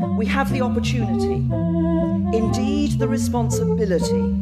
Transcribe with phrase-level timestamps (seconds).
[0.00, 1.44] we have the opportunity,
[2.36, 4.36] indeed the responsibility,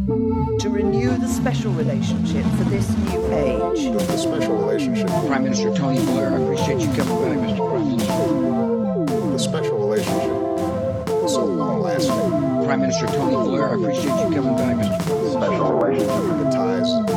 [0.59, 3.93] to renew the special relationship for this new age.
[3.93, 5.09] The special relationship.
[5.27, 7.71] Prime Minister Tony Blair, I appreciate you coming back, Mr.
[7.71, 9.33] President.
[9.33, 11.29] The special relationship.
[11.29, 12.65] So long lasting.
[12.65, 14.99] Prime Minister Tony Blair, I appreciate you coming back, Mr.
[15.07, 15.43] President.
[15.43, 16.39] Special relationship.
[16.39, 17.11] The ties of,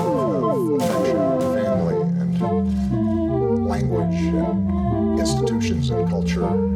[0.44, 1.18] of affection,
[1.55, 6.71] family, and language, and institutions and culture.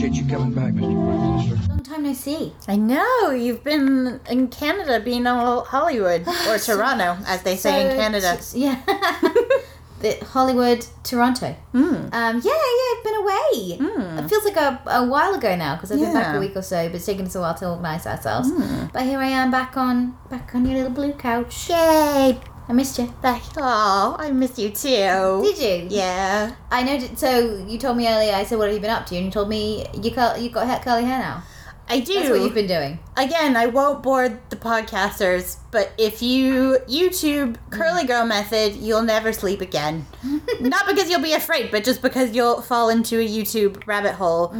[0.00, 0.94] Appreciate you coming back, Mr.
[0.94, 1.68] Prime Minister.
[1.68, 2.54] Long time no see.
[2.66, 7.96] I know you've been in Canada, being all Hollywood or Toronto, as they say in
[7.98, 8.28] Canada.
[8.28, 8.80] s- yeah.
[10.00, 11.52] the Hollywood, Toronto.
[11.72, 11.84] Hmm.
[11.84, 13.76] Um, yeah, yeah, I've been away.
[13.76, 14.18] Hmm.
[14.20, 16.62] It feels like a, a while ago now because I've been back a week or
[16.62, 18.50] so, but it's taken us a while to organise ourselves.
[18.50, 18.86] Hmm.
[18.94, 21.68] But here I am back on back on your little blue couch.
[21.68, 22.40] Yay!
[22.70, 23.12] I missed you.
[23.20, 23.42] Back.
[23.56, 25.42] Oh, I missed you too.
[25.42, 25.88] Did you?
[25.90, 26.54] Yeah.
[26.70, 27.00] I know.
[27.16, 28.32] So you told me earlier.
[28.32, 30.50] I said, "What have you been up to?" And you told me you cur- you
[30.50, 31.42] got hair, curly hair now.
[31.88, 32.14] I do.
[32.14, 33.00] That's what you've been doing.
[33.16, 39.32] Again, I won't bore the podcasters, but if you YouTube curly girl method, you'll never
[39.32, 40.06] sleep again.
[40.60, 44.52] Not because you'll be afraid, but just because you'll fall into a YouTube rabbit hole.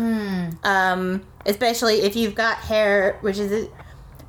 [0.64, 3.68] Um, especially if you've got hair, which is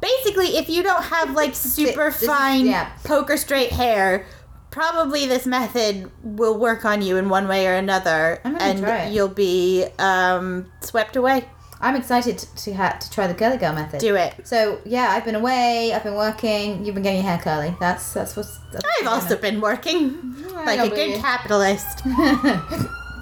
[0.02, 2.92] basically if you don't have like super fine yeah.
[3.04, 4.26] poker straight hair.
[4.72, 9.86] Probably this method will work on you in one way or another, and you'll be
[10.00, 11.44] um, swept away.
[11.82, 14.00] I'm excited to ha- to try the curly girl method.
[14.00, 14.48] Do it.
[14.48, 15.92] So yeah, I've been away.
[15.94, 16.86] I've been working.
[16.86, 17.76] You've been getting your hair curly.
[17.80, 18.60] That's that's what's.
[18.72, 21.18] That's I've what's also been working like a good you.
[21.18, 22.06] capitalist.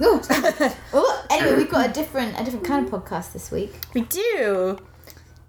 [0.02, 0.22] Ooh.
[0.94, 3.74] oh, anyway, we've got a different a different kind of podcast this week.
[3.94, 4.78] we do.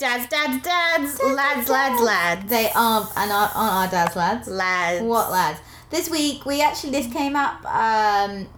[0.00, 2.48] Dads, dads, dads, lads, lads, lads.
[2.48, 4.48] They are and aren't, aren't our dad's lads.
[4.48, 5.02] Lads.
[5.02, 5.60] What lads?
[5.90, 8.48] This week we actually this came up um,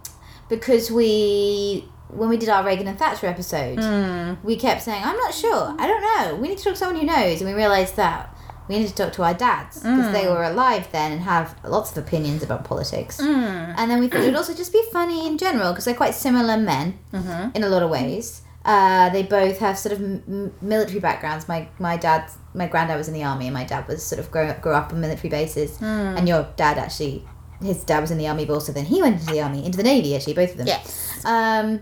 [0.47, 4.35] because we when we did our Reagan and Thatcher episode, hmm.
[4.47, 5.75] we kept saying, "I'm not sure.
[5.77, 6.35] I don't know.
[6.37, 8.33] We need to talk to someone who knows." And we realized that
[8.69, 10.31] we need to talk to our dads because they hmm.
[10.31, 13.19] were alive then and have lots of opinions about politics.
[13.19, 13.27] Hmm.
[13.27, 16.15] And then we thought it would also just be funny in general because they're quite
[16.15, 17.49] similar men mm-hmm.
[17.53, 18.42] in a lot of ways.
[18.65, 21.47] Uh, they both have sort of m- military backgrounds.
[21.47, 24.31] My my dad, my granddad was in the army, and my dad was sort of
[24.31, 25.81] grew, grew up on military bases.
[25.81, 27.25] And your dad actually,
[27.61, 29.77] his dad was in the army, but also then he went into the army, into
[29.77, 30.15] the navy.
[30.15, 30.67] Actually, both of them.
[30.67, 31.25] Yes.
[31.25, 31.81] Um,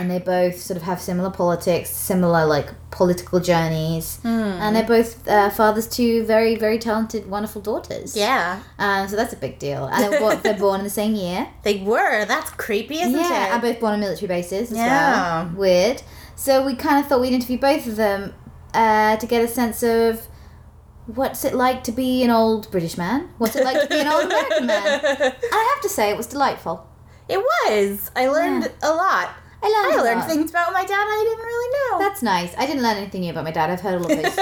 [0.00, 5.28] and they both sort of have similar politics, similar like political journeys, and they're both
[5.28, 8.16] uh, fathers to very very talented, wonderful daughters.
[8.16, 8.62] Yeah.
[8.78, 9.86] Um, so that's a big deal.
[9.86, 11.48] And they're, bo- they're born in the same year.
[11.62, 12.24] They were.
[12.24, 13.52] That's creepy, isn't yeah, it?
[13.52, 15.44] and both born on military bases as Yeah.
[15.44, 15.52] well.
[15.56, 16.02] Weird.
[16.36, 18.32] So we kind of thought we'd interview both of them
[18.72, 20.26] uh, to get a sense of
[21.06, 23.28] what's it like to be an old British man.
[23.38, 25.00] What's it like to be an old American man?
[25.04, 26.86] I have to say, it was delightful.
[27.28, 28.10] It was.
[28.16, 29.30] I learned a lot.
[29.62, 30.00] I learned.
[30.00, 31.98] I learned things about my dad I didn't really know.
[32.08, 32.54] That's nice.
[32.56, 33.70] I didn't learn anything new about my dad.
[33.70, 34.38] I've heard all of those.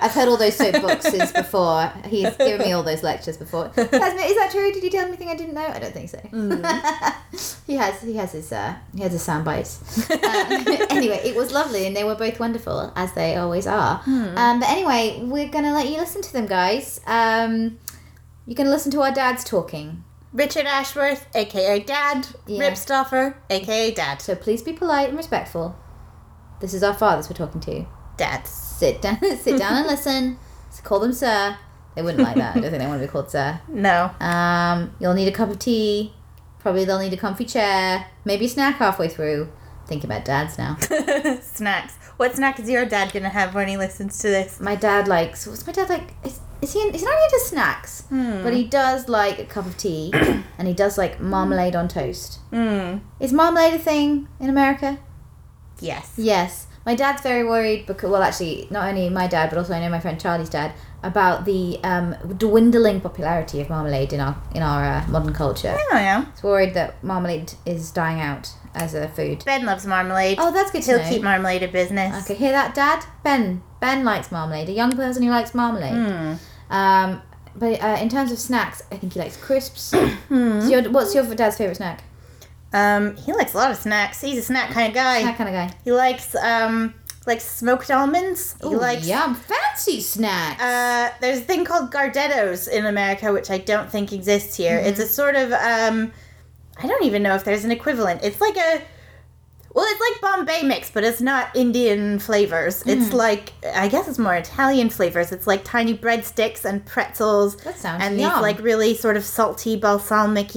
[0.00, 1.92] I've heard all those soapboxes before.
[2.08, 3.68] He's given me all those lectures before.
[3.76, 4.72] Has- Is that true?
[4.72, 5.66] Did he tell me anything I didn't know?
[5.66, 6.18] I don't think so.
[7.66, 8.00] he has.
[8.02, 8.52] He has his.
[8.52, 10.10] Uh, he has his sound bites.
[10.10, 10.16] Uh,
[10.90, 14.00] anyway, it was lovely, and they were both wonderful as they always are.
[14.06, 17.00] Um, but anyway, we're gonna let you listen to them, guys.
[17.06, 17.78] Um,
[18.46, 20.02] you're gonna listen to our dads talking.
[20.32, 22.26] Richard Ashworth, aka Dad.
[22.46, 22.70] Yeah.
[22.70, 24.22] Ripstoffer, aka Dad.
[24.22, 25.76] So please be polite and respectful.
[26.60, 27.84] This is our fathers we're talking to.
[28.16, 28.48] Dads.
[28.50, 30.38] sit down, sit down and listen.
[30.84, 31.56] Call them sir.
[31.94, 32.56] They wouldn't like that.
[32.56, 33.60] I don't think they want to be called sir.
[33.68, 34.10] No.
[34.20, 36.12] Um, you'll need a cup of tea.
[36.58, 38.06] Probably they'll need a comfy chair.
[38.24, 39.52] Maybe a snack halfway through.
[39.86, 40.76] Think about dads now.
[41.42, 41.94] Snacks.
[42.22, 44.60] What snack is your dad gonna have when he listens to this?
[44.60, 45.44] My dad likes.
[45.44, 46.14] What's my dad like?
[46.22, 46.88] Is, is he?
[46.92, 50.12] He's not into snacks, but he does like a cup of tea,
[50.56, 52.38] and he does like marmalade on toast.
[52.50, 52.98] Hmm.
[53.18, 55.00] Is marmalade a thing in America?
[55.80, 56.12] Yes.
[56.16, 56.68] Yes.
[56.86, 59.90] My dad's very worried because, well, actually, not only my dad, but also I know
[59.90, 64.84] my friend Charlie's dad about the um, dwindling popularity of marmalade in our in our
[64.84, 65.76] uh, modern culture.
[65.90, 66.26] Yeah.
[66.30, 69.44] He's worried that marmalade is dying out as a food.
[69.44, 70.38] Ben loves marmalade.
[70.40, 71.08] Oh, that's good to He'll know.
[71.08, 72.24] keep marmalade a business.
[72.24, 73.04] Okay, hear that, Dad?
[73.22, 73.62] Ben.
[73.80, 74.68] Ben likes marmalade.
[74.68, 75.94] A young person who likes marmalade.
[75.94, 76.74] Hmm.
[76.74, 77.22] Um,
[77.54, 79.92] but uh, in terms of snacks, I think he likes crisps.
[80.28, 80.60] Hmm.
[80.60, 82.02] So your, what's your dad's favorite snack?
[82.72, 84.20] Um, he likes a lot of snacks.
[84.22, 85.22] He's a snack kind of guy.
[85.22, 85.76] That kind of guy.
[85.84, 86.94] He likes um
[87.26, 88.56] like smoked almonds.
[88.62, 90.62] He Ooh, likes yum, fancy snacks.
[90.62, 94.78] uh there's a thing called Gardettos in America which I don't think exists here.
[94.78, 94.88] Mm-hmm.
[94.88, 96.12] It's a sort of um
[96.76, 98.22] I don't even know if there's an equivalent.
[98.22, 98.82] It's like a
[99.74, 102.82] well, it's like Bombay mix, but it's not Indian flavors.
[102.82, 102.96] Mm.
[102.96, 105.32] It's like I guess it's more Italian flavors.
[105.32, 107.56] It's like tiny breadsticks and pretzels.
[107.56, 108.32] That sounds and yum.
[108.32, 110.50] these like really sort of salty balsamic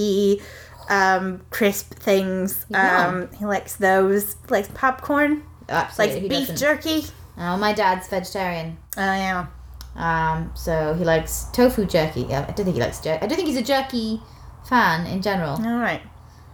[0.89, 2.65] um, crisp things.
[2.73, 4.35] Um, he likes those.
[4.47, 5.43] He likes popcorn.
[5.69, 6.15] Absolutely.
[6.15, 6.57] Like who beef doesn't?
[6.57, 7.03] jerky.
[7.37, 8.77] Oh, my dad's vegetarian.
[8.97, 9.47] Oh yeah.
[9.95, 12.25] Um, so he likes tofu jerky.
[12.29, 13.23] Yeah, I don't think he likes jerky.
[13.23, 14.21] I don't think he's a jerky
[14.67, 15.51] fan in general.
[15.53, 16.01] All right.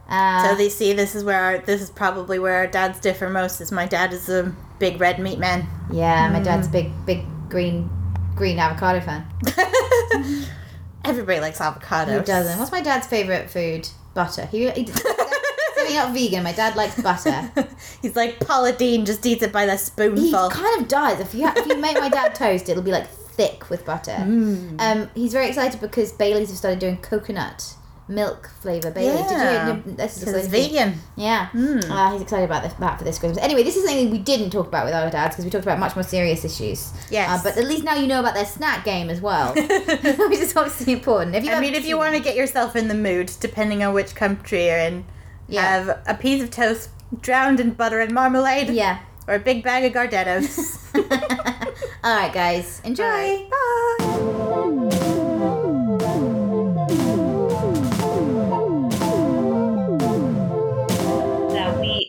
[0.09, 3.29] Uh, So they see this is where our, this is probably where our dads differ
[3.29, 3.61] most.
[3.61, 5.67] Is my dad is a big red meat man.
[5.91, 6.43] yeah, my Mm.
[6.43, 7.89] dad's a big, big green,
[8.35, 9.25] green avocado fan.
[11.05, 12.17] Everybody likes avocados.
[12.19, 12.59] Who doesn't?
[12.59, 13.87] What's my dad's favorite food?
[14.13, 14.45] Butter.
[14.45, 14.83] He, he
[15.95, 16.43] not vegan.
[16.43, 17.51] My dad likes butter.
[18.01, 20.49] He's like Paula Deen, just eats it by the spoonful.
[20.49, 21.19] he kind of does.
[21.19, 24.11] If you if you make my dad toast, it'll be like thick with butter.
[24.11, 24.79] Mm.
[24.79, 27.73] Um, he's very excited because Bailey's have started doing coconut
[28.07, 29.19] milk flavor Bailey.
[29.19, 29.65] Yeah.
[29.75, 29.93] Did you?
[29.95, 30.99] This is Because it's going to be- vegan.
[31.15, 31.89] Yeah, Mm.
[31.89, 33.41] uh, he's excited about this, that for this Christmas.
[33.43, 35.79] Anyway, this is something we didn't talk about with our dads because we talked about
[35.79, 36.91] much more serious issues.
[37.09, 37.29] Yes.
[37.29, 40.55] uh, but at least now you know about their snack game as well, which is
[40.55, 41.35] obviously important.
[41.35, 43.93] If you I mean, if you want to get yourself in the mood, depending on
[43.93, 45.05] which country you're in,
[45.47, 45.61] Yeah.
[45.61, 46.89] have a piece of toast
[47.21, 48.99] drowned in butter and marmalade, yeah.
[49.27, 50.77] or a big bag of Gardettos.
[52.03, 53.47] All right, guys, enjoy.
[53.49, 53.95] Bye.
[53.99, 54.37] Bye.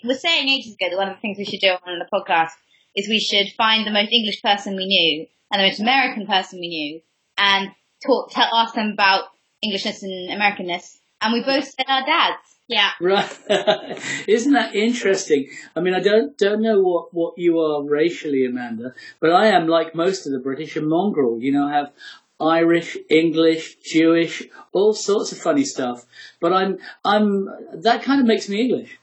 [0.08, 2.52] Were saying ages ago that one of the things we should do on the podcast
[2.94, 6.60] is we should find the most English person we knew and the most American person
[6.60, 7.00] we knew
[7.38, 7.70] and
[8.04, 9.24] talk, tell, ask them about
[9.62, 10.98] Englishness and Americanness.
[11.20, 12.52] And we both said our dads.
[12.68, 12.90] Yeah.
[13.00, 13.38] Right.
[14.28, 15.48] Isn't that interesting?
[15.76, 19.66] I mean, I don't don't know what, what you are racially, Amanda, but I am
[19.68, 21.38] like most of the British, a mongrel.
[21.40, 21.92] You know, I have
[22.40, 26.06] Irish, English, Jewish, all sorts of funny stuff.
[26.40, 28.98] But I'm I'm that kind of makes me English.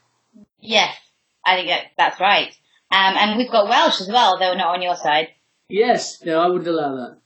[0.60, 0.96] Yes.
[1.44, 2.48] I think that, that's right.
[2.92, 5.28] Um, and we've got Welsh as well, though not on your side.
[5.68, 6.22] Yes.
[6.24, 7.16] No, I wouldn't allow that.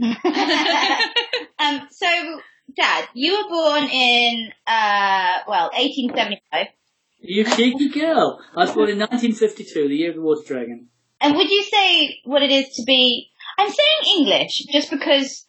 [1.58, 2.40] um, so,
[2.76, 6.66] Dad, you were born in, uh, well, 1875.
[7.20, 8.40] You cheeky girl.
[8.54, 10.88] I was born in 1952, the year of the water dragon.
[11.20, 13.30] And would you say what it is to be?
[13.56, 15.46] I'm saying English just because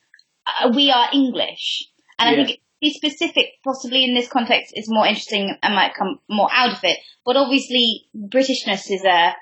[0.48, 5.06] uh, we are English, and I think be specific, possibly in this context, is more
[5.07, 7.00] interesting and might come more out of it.
[7.25, 9.33] But obviously, Britishness is a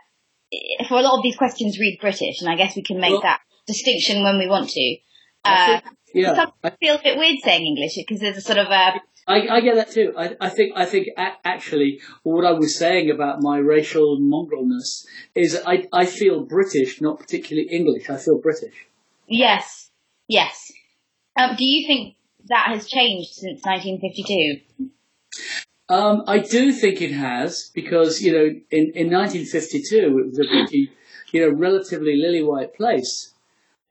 [0.88, 3.22] for a lot of these questions read British, and I guess we can make Well-
[3.22, 4.98] that distinction when we want to.
[5.46, 8.42] I Uh, think- yeah, some I, feel a bit weird saying English because there's a
[8.42, 10.14] sort of a I, I get that too.
[10.18, 15.06] I, I think I think a- actually what I was saying about my racial mongrelness
[15.34, 18.10] is I I feel British, not particularly English.
[18.10, 18.86] I feel British.
[19.28, 19.90] yes,
[20.28, 20.72] yes.
[21.36, 22.16] Um, do you think
[22.50, 24.90] that has changed since 1952?
[25.90, 30.46] Um, I do think it has because you know in, in 1952 it was a
[30.46, 30.92] pretty
[31.32, 33.34] you know relatively lily white place,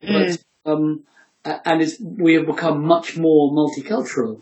[0.01, 1.05] but um,
[1.45, 4.41] and it's, we have become much more multicultural.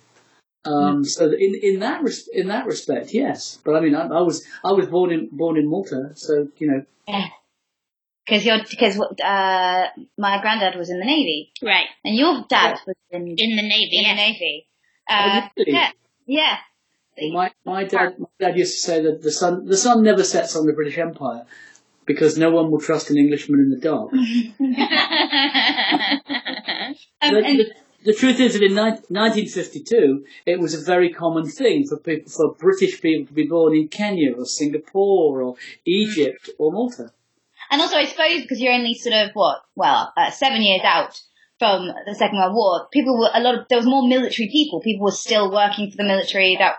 [0.64, 3.58] Um, so in in that res- in that respect, yes.
[3.64, 6.66] But I mean, I, I was I was born in born in Malta, so you
[6.70, 6.84] know
[8.30, 9.86] Because you're because uh,
[10.16, 11.86] my granddad was in the navy, Right.
[12.04, 13.96] and your dad was in In the Navy.
[13.98, 14.14] in the yeah.
[14.14, 14.68] navy.
[15.10, 15.72] Oh, Uh, really?
[15.72, 15.90] yeah,
[16.26, 16.56] yeah.
[17.32, 20.54] My my dad my dad used to say that the sun the sun never sets
[20.54, 21.44] on the British Empire
[22.06, 24.10] because no one will trust an Englishman in the dark.
[27.22, 27.74] Um, the, and the,
[28.04, 32.30] the truth is that in ni- 1952 it was a very common thing for people
[32.30, 37.12] for British people to be born in Kenya or Singapore or Egypt or Malta.
[37.70, 41.20] And also, I suppose because you're only sort of what, well, uh, seven years out
[41.58, 44.80] from the Second World War, people were a lot of there was more military people.
[44.80, 46.56] People were still working for the military.
[46.58, 46.76] That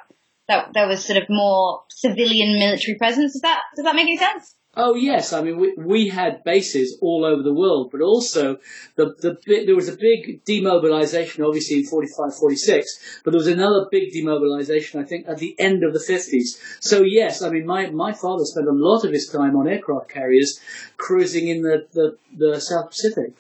[0.48, 3.34] that there was sort of more civilian military presence.
[3.34, 4.56] Does that does that make any sense?
[4.74, 8.58] Oh yes, I mean we, we had bases all over the world, but also
[8.96, 13.88] the the there was a big demobilization, obviously in 45, 46, but there was another
[13.92, 16.58] big demobilization, I think, at the end of the 50s.
[16.80, 20.08] So yes, I mean my, my father spent a lot of his time on aircraft
[20.08, 20.62] carriers,
[20.96, 23.34] cruising in the, the, the South Pacific.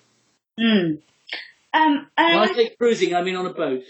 [0.59, 0.95] Hmm.
[1.73, 3.83] Um, I I say cruising, I mean on a boat.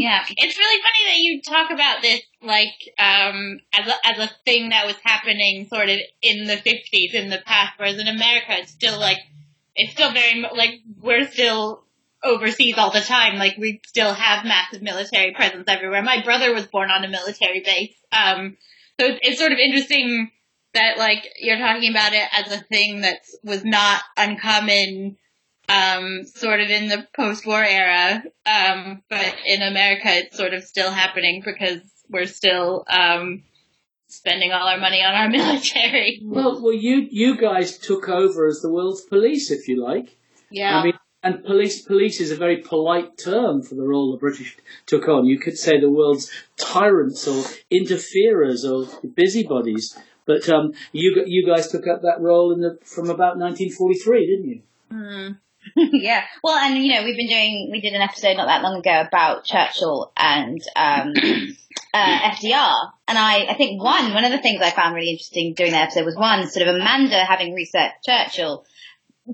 [0.00, 0.24] Yeah.
[0.28, 4.70] It's really funny that you talk about this like um, as a, as a thing
[4.70, 8.70] that was happening sort of in the 50s in the past, whereas in America it's
[8.70, 9.18] still like
[9.74, 11.82] it's still very like we're still
[12.22, 13.36] overseas all the time.
[13.36, 16.02] Like we still have massive military presence everywhere.
[16.02, 18.56] My brother was born on a military base, um,
[19.00, 20.30] so it's, it's sort of interesting
[20.74, 25.16] that like you're talking about it as a thing that was not uncommon
[25.68, 30.90] um, sort of in the post-war era, um, but in America it's sort of still
[30.90, 33.42] happening because we're still um,
[34.08, 36.20] spending all our money on our military.
[36.22, 40.16] Well, well, you you guys took over as the world's police, if you like.
[40.50, 40.78] Yeah.
[40.78, 44.56] I mean, and police police is a very polite term for the role the British
[44.86, 45.24] took on.
[45.24, 49.96] You could say the world's tyrants or interferers or busybodies.
[50.26, 54.48] But um, you you guys took up that role in the from about 1943, didn't
[54.48, 54.62] you?
[55.76, 56.24] yeah.
[56.42, 59.02] Well, and you know, we've been doing, we did an episode not that long ago
[59.06, 61.12] about Churchill and um,
[61.94, 62.90] uh, FDR.
[63.08, 65.84] And I, I think one, one of the things I found really interesting doing that
[65.84, 68.64] episode was one, sort of Amanda having researched Churchill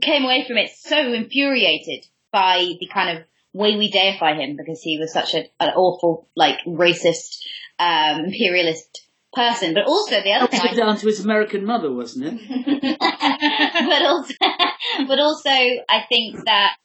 [0.01, 4.81] came away from it so infuriated by the kind of way we deify him because
[4.81, 7.39] he was such a, an awful, like, racist,
[7.81, 9.75] um, imperialist person.
[9.75, 12.99] But also the other thing down to his American mother, wasn't it?
[13.01, 14.35] but also,
[15.09, 16.77] but also, I think that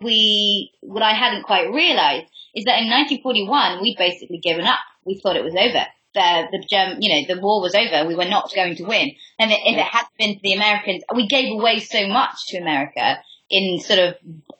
[0.00, 4.78] we, what I hadn't quite realised is that in 1941 we'd basically given up.
[5.04, 5.84] We thought it was over.
[6.14, 8.06] The the German, you know, the war was over.
[8.06, 9.12] We were not going to win.
[9.38, 13.18] And if it had been for the Americans, we gave away so much to America
[13.50, 14.14] in sort of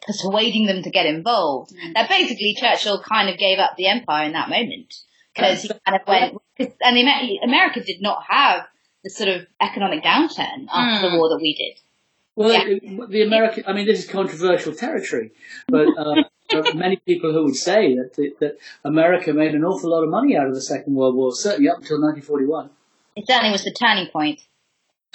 [0.06, 1.94] persuading them to get involved mm.
[1.94, 4.94] that basically Churchill kind of gave up the empire in that moment
[5.34, 6.34] because he kind of went.
[6.58, 8.66] 'cause- And the Amer- America did not have
[9.02, 11.18] the sort of economic downturn after the mm.
[11.18, 11.80] war that we did.
[12.36, 12.78] Well, Yeah.
[13.08, 15.32] the American, I mean, this is controversial territory,
[15.68, 19.64] but uh, there are many people who would say that, that that America made an
[19.64, 22.70] awful lot of money out of the Second World War, certainly up until 1941.
[23.16, 24.40] It certainly was the turning point.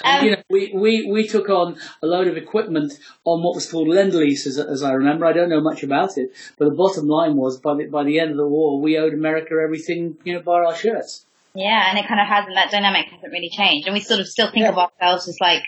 [0.02, 3.54] And, Um, you know, we, we, we took on a load of equipment on what
[3.54, 5.26] was called lend lease, as, as I remember.
[5.26, 8.18] I don't know much about it, but the bottom line was by the, by the
[8.18, 11.26] end of the war, we owed America everything, you know, bar our shirts.
[11.54, 13.86] Yeah, and it kind of hasn't, that dynamic hasn't really changed.
[13.86, 15.64] And we sort of still think of ourselves as like,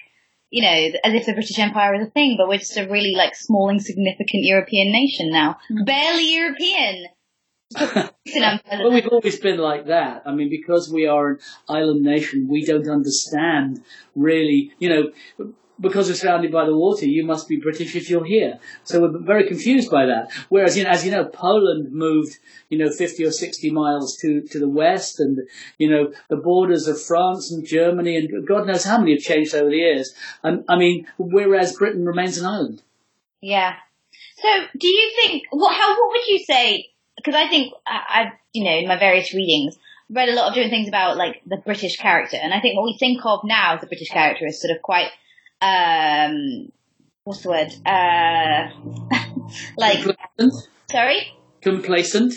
[0.53, 3.15] you know, as if the British Empire is a thing, but we're just a really
[3.17, 5.59] like small, insignificant European nation now.
[5.71, 5.87] Mm.
[5.87, 7.07] Barely European.
[8.25, 10.23] Well, we've always been like that.
[10.25, 13.83] I mean, because we are an island nation, we don't understand
[14.15, 18.25] really, you know, because we're surrounded by the water, you must be British if you're
[18.25, 18.59] here.
[18.85, 20.31] So we're very confused by that.
[20.49, 22.39] Whereas, you know, as you know, Poland moved,
[22.69, 25.39] you know, 50 or 60 miles to, to the west and,
[25.79, 29.55] you know, the borders of France and Germany and God knows how many have changed
[29.55, 30.15] over the years.
[30.43, 32.83] And, I mean, whereas Britain remains an island.
[33.41, 33.75] Yeah.
[34.37, 34.49] So,
[34.79, 35.75] do you think what?
[35.75, 35.91] How?
[35.91, 36.91] What would you say?
[37.17, 39.77] Because I think I, I've, you know, in my various readings,
[40.11, 42.85] read a lot of different things about like the British character, and I think what
[42.85, 45.11] we think of now as the British character is sort of quite,
[45.63, 46.73] um,
[47.25, 47.73] what's the word?
[47.87, 48.69] Uh,
[49.77, 50.69] like, Complacent?
[50.91, 52.35] sorry, Complacent?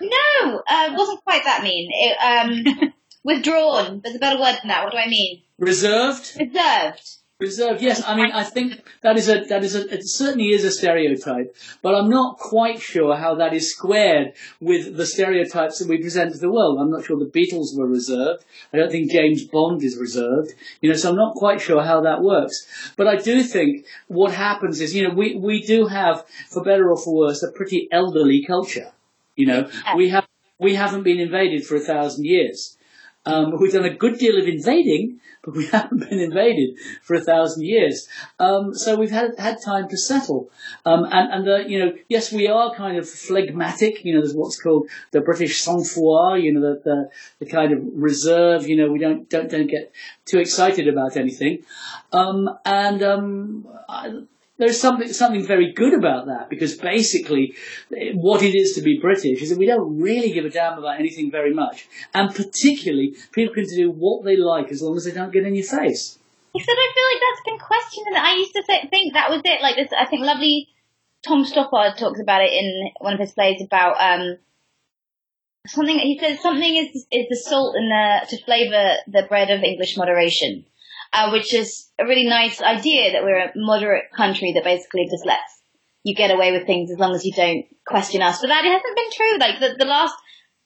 [0.00, 1.88] no, uh, it wasn't quite that mean.
[1.92, 2.92] It, um,
[3.24, 4.00] withdrawn.
[4.02, 4.82] There's a better word than that.
[4.84, 5.42] What do I mean?
[5.58, 6.32] Reserved?
[6.38, 7.10] Reserved.
[7.44, 8.02] Reserved, yes.
[8.06, 11.54] I mean, I think that is a that is a it certainly is a stereotype,
[11.82, 16.32] but I'm not quite sure how that is squared with the stereotypes that we present
[16.32, 16.78] to the world.
[16.80, 18.44] I'm not sure the Beatles were reserved.
[18.72, 20.54] I don't think James Bond is reserved.
[20.80, 22.56] You know, so I'm not quite sure how that works.
[22.96, 26.90] But I do think what happens is, you know, we we do have, for better
[26.90, 28.92] or for worse, a pretty elderly culture.
[29.36, 30.26] You know, we have
[30.58, 32.78] we haven't been invaded for a thousand years.
[33.26, 37.20] Um, we've done a good deal of invading, but we haven't been invaded for a
[37.20, 38.08] thousand years.
[38.38, 40.50] Um, so we've had had time to settle.
[40.84, 44.04] Um, and and you know, yes, we are kind of phlegmatic.
[44.04, 46.42] You know, there's what's called the British sang-froid.
[46.42, 48.68] You know, the, the the kind of reserve.
[48.68, 49.92] You know, we don't don't don't get
[50.24, 51.64] too excited about anything.
[52.12, 53.66] Um, and um,
[54.56, 57.54] there's something something very good about that because basically
[58.14, 61.00] what it is to be British is that we don't really give a damn about
[61.00, 65.12] anything very much, and particularly people can do what they like as long as they
[65.12, 66.18] don't get in your face.
[66.54, 69.60] Except I feel like that's been questioned, and I used to think that was it.
[69.60, 70.68] Like this, I think lovely
[71.26, 74.38] Tom Stoppard talks about it in one of his plays about um
[75.66, 75.98] something.
[75.98, 79.96] He says something is is the salt in the to flavour the bread of English
[79.96, 80.64] moderation,
[81.14, 85.24] uh, which is a really nice idea that we're a moderate country that basically just
[85.24, 85.62] lets
[86.02, 88.40] you get away with things as long as you don't question us.
[88.40, 89.38] But that hasn't been true.
[89.38, 90.14] Like the, the last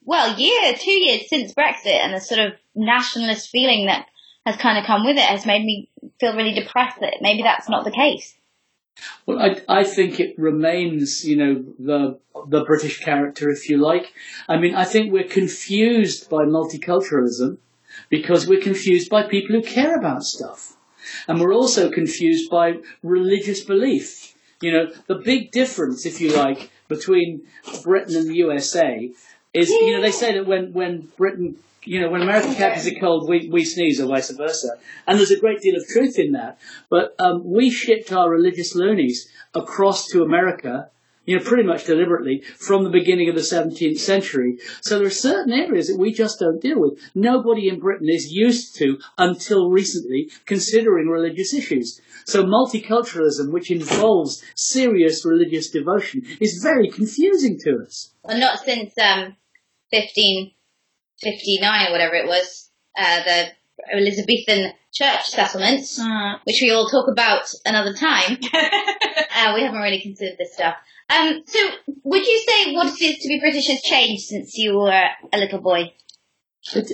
[0.03, 4.07] well year, two years since Brexit, and the sort of nationalist feeling that
[4.47, 7.69] has kind of come with it has made me feel really depressed that maybe that's
[7.69, 8.35] not the case.
[9.27, 14.13] Well, I, I think it remains, you know, the the British character, if you like.
[14.49, 17.59] I mean, I think we're confused by multiculturalism
[18.09, 20.77] because we're confused by people who care about stuff,
[21.27, 24.35] and we're also confused by religious belief.
[24.61, 27.43] You know, the big difference, if you like, between
[27.85, 29.11] Britain and the USA
[29.55, 31.57] is, you know, they say that when when Britain
[31.89, 34.77] you know, when America catches a cold, we, we sneeze, or vice versa.
[35.07, 36.59] And there's a great deal of truth in that.
[36.91, 40.91] But um, we shipped our religious loonies across to America,
[41.29, 44.57] you know, pretty much deliberately from the beginning of the 17th century.
[44.81, 46.99] So there are certain areas that we just don't deal with.
[47.15, 52.01] Nobody in Britain is used to, until recently, considering religious issues.
[52.25, 58.15] So multiculturalism, which involves serious religious devotion, is very confusing to us.
[58.25, 59.37] Well, not since um,
[59.91, 63.49] 1559 or whatever it was, uh, the
[63.93, 66.01] Elizabethan church settlements,
[66.45, 68.39] which we all talk about another time.
[68.55, 70.77] uh, we haven't really considered this stuff.
[71.11, 71.59] Um, so,
[72.05, 75.39] would you say what it is to be British has changed since you were a
[75.39, 75.95] little boy?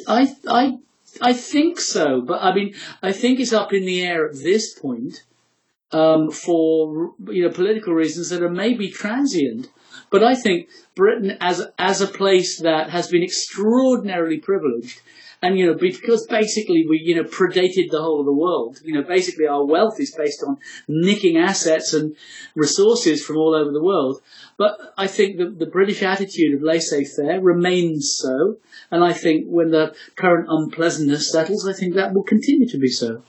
[0.06, 0.78] I, I,
[1.20, 4.78] I think so, but I mean, I think it's up in the air at this
[4.78, 5.24] point
[5.90, 9.68] um, for you know political reasons that are maybe transient.
[10.10, 15.00] But I think Britain, as as a place that has been extraordinarily privileged,
[15.44, 18.80] and you know because basically we you know predated the whole of the world.
[18.82, 20.56] You know, basically our wealth is based on
[20.88, 22.16] nicking assets and
[22.54, 24.22] resources from all over the world.
[24.56, 28.56] But I think that the British attitude of laissez-faire remains so,
[28.90, 32.88] and I think when the current unpleasantness settles, I think that will continue to be
[32.88, 33.22] so.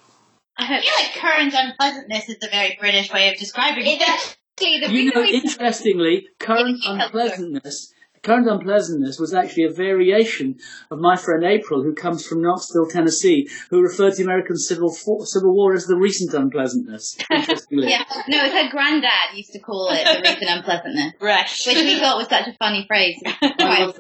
[0.58, 4.00] I feel like current unpleasantness is a very British way of describing it.
[4.00, 7.94] It's actually the You know, interestingly, current Yeah, yeah, unpleasantness,
[8.26, 10.58] current unpleasantness was actually a variation
[10.92, 14.94] of my friend April, who comes from Knoxville, Tennessee, who referred to the American Civil
[15.06, 17.18] War, Civil War as the recent unpleasantness.
[17.32, 21.48] Interestingly, Yeah, no, it's her granddad used to call it the recent unpleasantness, Right.
[21.68, 23.22] which we thought was such a funny phrase.
[23.26, 24.00] I Quite- love-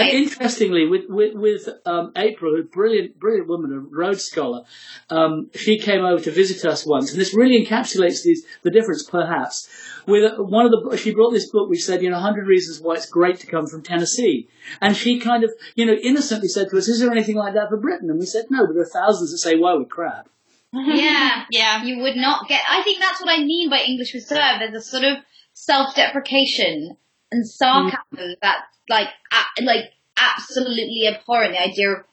[0.00, 4.64] and interestingly, with with, with um, April, a brilliant, brilliant woman, a Rhodes Scholar,
[5.10, 9.02] um, she came over to visit us once, and this really encapsulates these, the difference,
[9.02, 9.68] perhaps.
[10.06, 12.94] With one of the, she brought this book which said, you know, 100 reasons why
[12.94, 14.48] it's great to come from Tennessee,
[14.80, 17.68] and she kind of, you know, innocently said to us, "Is there anything like that
[17.68, 20.28] for Britain?" And we said, "No, but there are thousands that say, "Whoa, we're crap."
[20.72, 21.82] yeah, Yeah.
[21.84, 22.60] you would not get.
[22.68, 24.58] I think that's what I mean by English reserve.
[24.60, 25.18] There's a sort of
[25.54, 26.96] self-deprecation
[27.32, 28.58] and sarcasm that,
[28.88, 31.52] like, a- like absolutely abhorrent.
[31.52, 32.04] The idea of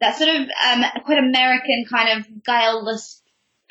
[0.00, 3.22] that sort of um, quite American kind of guileless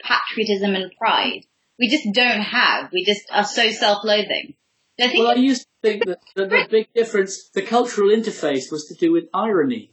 [0.03, 1.45] patriotism and pride.
[1.79, 2.91] We just don't have.
[2.91, 4.55] We just are so self-loathing.
[4.99, 8.85] I Well, I used to think that, that the big difference, the cultural interface, was
[8.87, 9.91] to do with irony.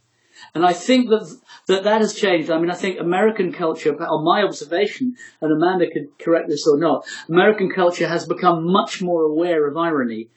[0.53, 1.33] And I think that,
[1.67, 2.49] that that has changed.
[2.49, 6.77] I mean, I think American culture, on my observation, and Amanda could correct this or
[6.77, 10.29] not, American culture has become much more aware of irony.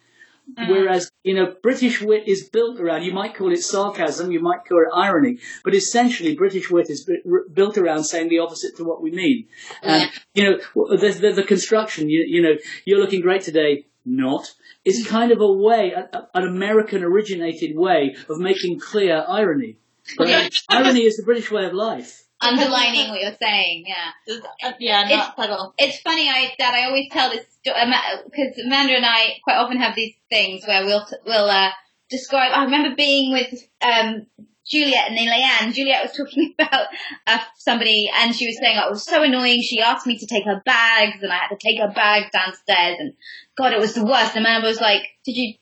[0.56, 0.70] Mm.
[0.70, 4.64] Whereas, you know, British wit is built around, you might call it sarcasm, you might
[4.66, 8.84] call it irony, but essentially British wit is bu- built around saying the opposite to
[8.84, 9.46] what we mean.
[9.82, 10.58] And, you know,
[10.96, 12.54] the, the, the construction, you, you know,
[12.86, 14.54] you're looking great today, not,
[14.86, 19.76] is kind of a way, a, a- an American originated way of making clear irony.
[20.16, 20.28] But
[20.70, 22.22] irony is the British way of life.
[22.40, 23.84] Underlining what you're saying.
[23.86, 24.34] Yeah.
[24.64, 25.74] Uh, yeah, It's- not subtle.
[25.78, 27.80] It's funny I, that I always tell this story
[28.24, 31.70] because Amanda and I quite often have these things where we'll we'll uh,
[32.10, 32.52] describe.
[32.54, 34.26] I remember being with um,
[34.66, 35.74] Juliet and then Leanne.
[35.74, 36.86] Juliet was talking about
[37.26, 39.62] uh, somebody, and she was saying, "Oh, it was so annoying.
[39.62, 42.96] She asked me to take her bags, and I had to take her bags downstairs,
[43.00, 43.14] and
[43.56, 45.54] God, it was the worst." And Amanda was like, "Did you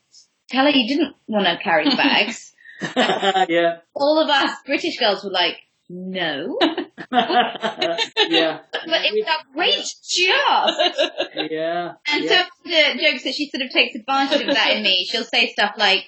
[0.51, 2.53] tell her you didn't want to carry bags?"
[2.97, 3.79] yeah.
[3.95, 5.57] All of us British girls were like,
[5.89, 6.87] "No," yeah.
[7.11, 10.71] but it was a great job.
[11.51, 11.93] Yeah.
[12.09, 12.45] And yeah.
[12.45, 15.07] so the jokes that she sort of takes advantage of that in me.
[15.09, 16.05] She'll say stuff like,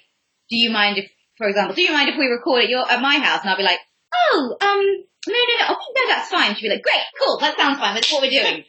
[0.50, 3.00] "Do you mind if, for example, do you mind if we record at your at
[3.00, 3.80] my house?" And I'll be like,
[4.32, 7.56] "Oh, um, no, no, no, oh, no, that's fine." She'll be like, "Great, cool, that
[7.56, 7.94] sounds fine.
[7.94, 8.64] That's what we're doing."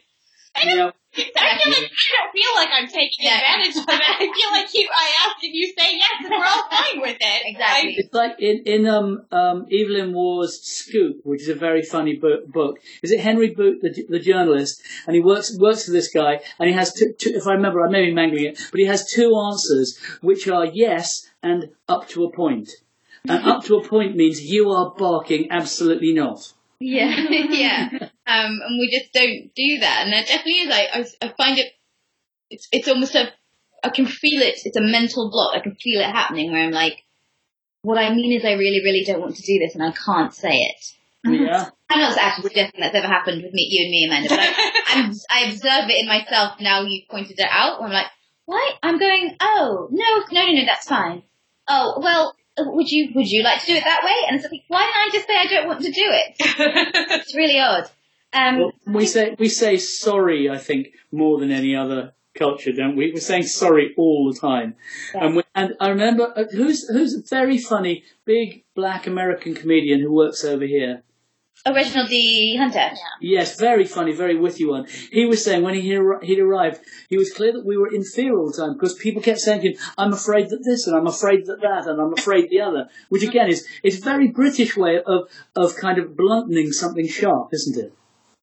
[0.58, 3.36] You know, I feel like I don't feel like I'm taking Yeah.
[3.38, 4.02] advantage of it.
[4.08, 4.88] I feel like you.
[4.96, 7.42] I asked and you say yes, and we're all fine with it.
[7.46, 7.94] Exactly.
[7.98, 12.46] It's like in in um um Evelyn Waugh's Scoop, which is a very funny book.
[12.46, 12.78] book.
[13.02, 16.68] Is it Henry Boot, the, the journalist, and he works works for this guy, and
[16.68, 17.30] he has two, two.
[17.34, 20.66] If I remember, I may be mangling it, but he has two answers, which are
[20.66, 22.70] yes and up to a point.
[23.28, 26.52] And up to a point means you are barking absolutely not.
[26.80, 28.08] Yeah, yeah.
[28.30, 30.02] Um, and we just don't do that.
[30.04, 30.70] And there definitely is.
[30.72, 31.72] I, I, I find it.
[32.48, 33.32] It's it's almost a.
[33.82, 34.60] I can feel it.
[34.64, 35.56] It's a mental block.
[35.56, 37.02] I can feel it happening where I'm like,
[37.82, 40.32] what I mean is, I really, really don't want to do this, and I can't
[40.32, 40.84] say it.
[41.24, 41.70] Yeah.
[41.90, 44.92] I'm not actually suggesting that's ever happened with me, you and me, Amanda, but I,
[44.94, 47.82] I'm, I observe it in myself now you've pointed it out.
[47.82, 48.06] I'm like,
[48.44, 48.72] why?
[48.82, 51.24] I'm going, oh, no, no, no, no, that's fine.
[51.68, 52.34] Oh, well,
[52.66, 54.28] would you, would you like to do it that way?
[54.28, 56.36] And it's like, why didn't I just say I don't want to do it?
[57.20, 57.90] it's really odd.
[58.32, 60.48] Um, Well, we say we say sorry.
[60.48, 63.10] I think more than any other culture, don't we?
[63.12, 64.76] We're saying sorry all the time.
[65.14, 70.00] And we, and I remember uh, who's who's a very funny big black American comedian
[70.00, 71.02] who works over here.
[71.66, 72.56] Reginald D.
[72.56, 72.90] Hunter.
[73.20, 74.86] Yes, very funny, very witty one.
[75.12, 78.36] He was saying when he he'd arrived, he was clear that we were in fear
[78.36, 81.06] all the time because people kept saying to him, "I'm afraid that this and I'm
[81.06, 84.76] afraid that that and I'm afraid the other," which again is is a very British
[84.76, 87.92] way of of kind of blunting something sharp, isn't it?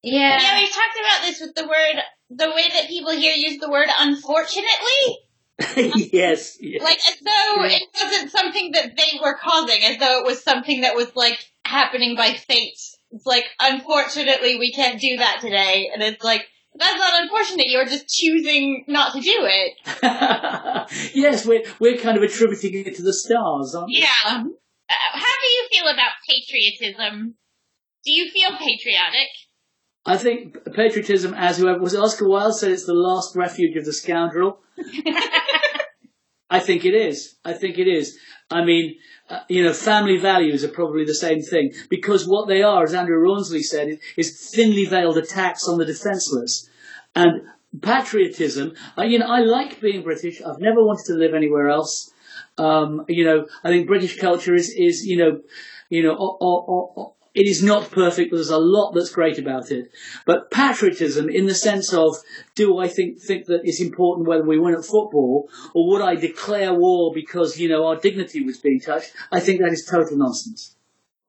[0.04, 0.40] Yeah.
[0.40, 3.70] Yeah, we've talked about this with the word, the way that people here use the
[3.70, 5.18] word unfortunately.
[6.14, 6.58] yes.
[6.62, 6.84] yes.
[6.84, 10.82] Like as though it wasn't something that they were causing, as though it was something
[10.82, 12.80] that was like happening by fate
[13.12, 15.90] It's like, unfortunately, we can't do that today.
[15.94, 17.68] And it's like, that's not unfortunate.
[17.68, 19.74] You're just choosing not to do it.
[21.16, 24.00] yes, we're we're kind of attributing it to the stars, aren't we?
[24.00, 24.08] Yeah.
[24.26, 24.44] Uh,
[24.90, 27.36] how do you feel about patriotism?
[28.06, 29.30] Do you feel patriotic?
[30.06, 33.92] I think patriotism, as whoever was Oscar Wilde said, it's the last refuge of the
[33.92, 34.60] scoundrel.
[36.50, 37.36] I think it is.
[37.44, 38.18] I think it is.
[38.50, 38.96] I mean,
[39.30, 42.94] uh, you know, family values are probably the same thing because what they are, as
[42.94, 46.70] Andrew Rawnsley said, is thinly veiled attacks on the defenceless.
[47.16, 47.42] And
[47.82, 50.42] patriotism, uh, you know, I like being British.
[50.42, 52.12] I've never wanted to live anywhere else.
[52.58, 55.42] Um, you know, I think British culture is, is you know,
[55.90, 59.70] you know, or, or, or, it is not perfect, there's a lot that's great about
[59.70, 59.92] it.
[60.26, 62.16] But patriotism, in the sense of,
[62.56, 66.16] do I think think that it's important whether we win at football, or would I
[66.16, 69.14] declare war because you know our dignity was being touched?
[69.32, 70.76] I think that is total nonsense.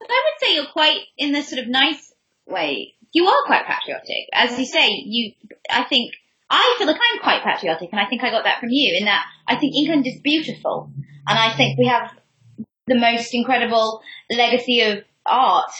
[0.00, 2.14] I would say you're quite, in this sort of nice
[2.46, 4.28] way, you are quite patriotic.
[4.32, 5.32] As you say, you,
[5.68, 6.14] I think,
[6.48, 9.04] I feel like I'm quite patriotic, and I think I got that from you, in
[9.04, 10.90] that I think England is beautiful,
[11.26, 12.12] and I think we have
[12.86, 15.70] the most incredible legacy of art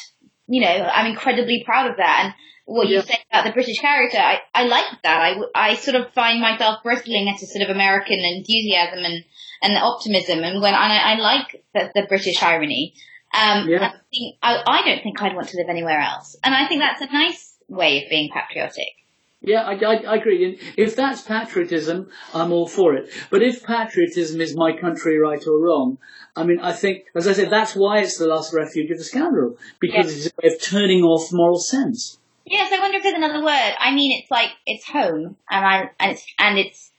[0.48, 2.20] you know, I'm incredibly proud of that.
[2.24, 2.34] And
[2.64, 2.96] what Yeah.
[2.96, 5.20] you say about the British character, I, I like that.
[5.20, 9.24] I, I sort of find myself bristling at a sort of American enthusiasm and,
[9.62, 10.42] and optimism.
[10.42, 12.94] And when I, I like the, the British irony.
[13.34, 13.84] Um, Yeah.
[13.88, 16.36] I, think, I, I don't think I'd want to live anywhere else.
[16.42, 18.92] And I think that's a nice way of being patriotic.
[19.40, 20.44] Yeah, I, I, I agree.
[20.44, 23.08] And if that's patriotism, I'm all for it.
[23.30, 25.98] But if patriotism is my country right or wrong,
[26.34, 29.04] I mean, I think, as I said, that's why it's the last refuge of the
[29.04, 30.26] scoundrel because Yes.
[30.26, 32.18] it's a way of turning off moral sense.
[32.44, 33.74] Yes, I wonder if there's another word.
[33.78, 36.90] I mean, it's like it's home, and I and it's and it's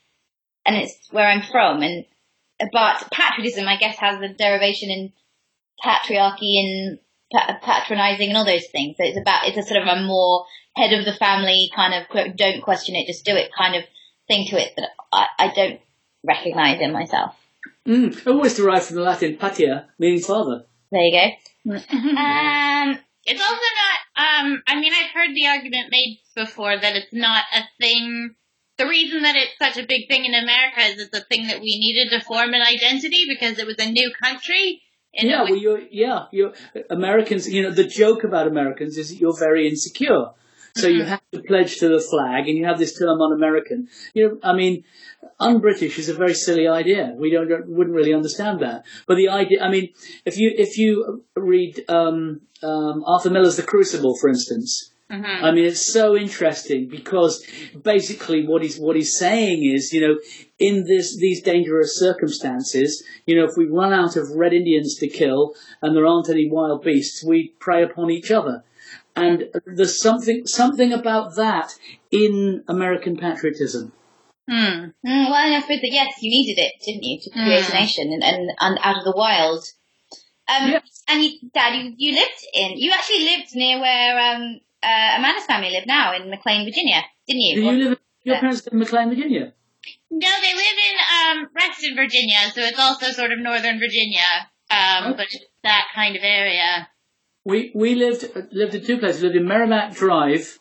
[0.65, 2.06] and it's where I'm from, and
[2.71, 5.12] but patriotism, I guess, has a derivation in
[5.84, 6.99] patriarchy and
[7.32, 8.98] patronizing and all those things.
[8.98, 12.36] So it's about it's a sort of a more head of the family kind of
[12.36, 13.84] don't question it, just do it kind of
[14.28, 15.80] thing to it that I, I don't
[16.24, 17.36] recognize in myself.
[17.88, 20.65] Mm, it always derived from the Latin patia, meaning father.
[20.92, 21.12] There you
[21.65, 21.76] go.
[21.76, 27.13] Um, It's also not, um, I mean, I've heard the argument made before that it's
[27.13, 28.36] not a thing.
[28.78, 31.60] The reason that it's such a big thing in America is it's a thing that
[31.62, 34.82] we needed to form an identity because it was a new country.
[35.15, 36.54] And yeah, was, well, you're, yeah, you're,
[36.89, 40.28] Americans, you know, the joke about Americans is that you're very insecure.
[40.76, 43.89] So you have to pledge to the flag and you have this term un-American.
[44.13, 44.84] You know, I mean,
[45.39, 47.13] un-British is a very silly idea.
[47.17, 48.86] We don't, don't- wouldn't really understand that.
[49.08, 49.89] But the idea, I mean,
[50.26, 55.43] if you, if you read, um, um, Arthur Miller's The Crucible, for instance, Mhm.
[55.43, 57.43] I mean, it's so interesting because
[57.84, 60.19] basically what he's what he's saying is, you know,
[60.60, 65.08] in this these dangerous circumstances, you know, if we run out of red Indians to
[65.08, 68.63] kill and there aren't any wild beasts, we prey upon each other.
[69.15, 71.74] And there's something something about that
[72.12, 73.91] in American patriotism.
[74.48, 74.54] Hmm.
[75.06, 77.69] Mm, well, I suppose that yes, you needed it, didn't you, to create Mm.
[77.69, 79.63] a nation and, and, and out of the wild.
[80.48, 80.80] Um, Yeah.
[81.08, 85.46] And you, Dad, you, you lived in, you actually lived near where um, uh, Amanda's
[85.46, 87.56] family live now in McLean, Virginia, didn't you?
[87.56, 88.00] Do you live?
[88.24, 89.54] Your parents live in McLean, Virginia.
[90.12, 94.26] No, they live in um, Reston, Virginia, so it's also sort of northern Virginia,
[94.70, 95.28] um, but
[95.63, 96.89] that kind of area.
[97.46, 99.22] We we lived lived in two places.
[99.22, 100.60] We lived in Merrimack Drive,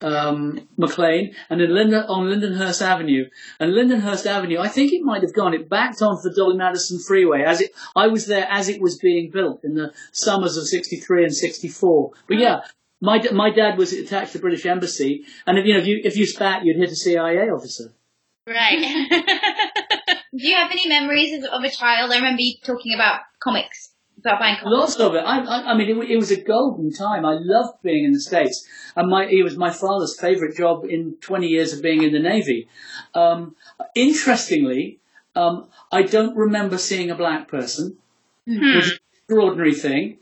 [0.00, 3.28] um, McLean, and in Linden, on Lindenhurst Avenue.
[3.58, 5.54] And Lindenhurst Avenue, I think it might have gone.
[5.54, 7.72] It backed onto the Dolly Madison Freeway as it.
[7.96, 12.12] I was there as it was being built in the summers of '63 and '64.
[12.28, 12.60] But yeah.
[13.00, 16.00] My, my dad was attached to the British Embassy, and if you know if you
[16.04, 17.94] if you spat, you'd hit a CIA officer.
[18.46, 19.08] Right.
[20.36, 22.12] Do you have any memories of, of a child?
[22.12, 24.76] I remember you talking about comics, about buying comics.
[24.76, 25.24] Lots of it.
[25.24, 27.24] I, I, I mean, it, it was a golden time.
[27.24, 28.66] I loved being in the States.
[28.94, 32.20] And my, it was my father's favourite job in 20 years of being in the
[32.20, 32.68] Navy.
[33.14, 33.56] Um,
[33.94, 35.00] interestingly,
[35.34, 37.98] um, I don't remember seeing a black person,
[38.46, 40.18] which is an extraordinary thing.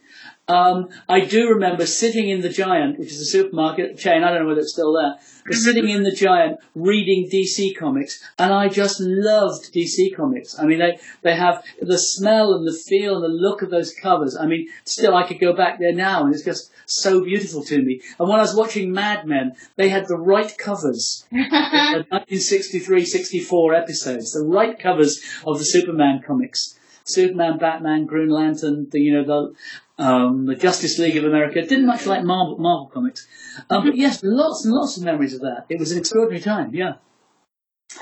[0.49, 4.25] Um, I do remember sitting in the Giant, which is a supermarket chain.
[4.25, 5.17] I don't know whether it's still there.
[5.45, 10.59] But sitting in the Giant, reading DC comics, and I just loved DC comics.
[10.59, 13.93] I mean, they they have the smell and the feel and the look of those
[13.93, 14.39] covers.
[14.39, 17.83] I mean, still, I could go back there now, and it's just so beautiful to
[17.83, 18.01] me.
[18.19, 21.27] And when I was watching Mad Men, they had the right covers.
[21.31, 26.79] the 1963, 64 episodes, the right covers of the Superman comics.
[27.05, 29.55] Superman, Batman, Green Lantern, the you know the
[29.99, 31.63] um, the Justice League of America.
[31.63, 33.27] Didn't much like Marvel, Marvel comics,
[33.71, 35.67] um, but yes, lots and lots of memories of that.
[35.69, 36.75] It was an extraordinary time.
[36.75, 36.95] Yeah.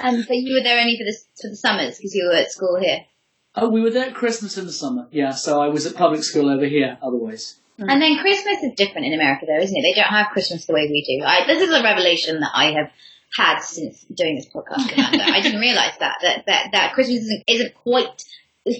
[0.02, 2.50] Um, but you were there only for the, for the summers because you were at
[2.50, 3.06] school here.
[3.54, 5.08] Oh, we were there at Christmas in the summer.
[5.10, 6.98] Yeah, so I was at public school over here.
[7.00, 9.82] Otherwise, And then Christmas is different in America, though, isn't it?
[9.82, 11.24] They don't have Christmas the way we do.
[11.24, 12.90] I, this is a revelation that I have
[13.34, 15.24] had since doing this podcast, Amanda.
[15.24, 18.24] I didn't realise that, that that that Christmas isn't, isn't quite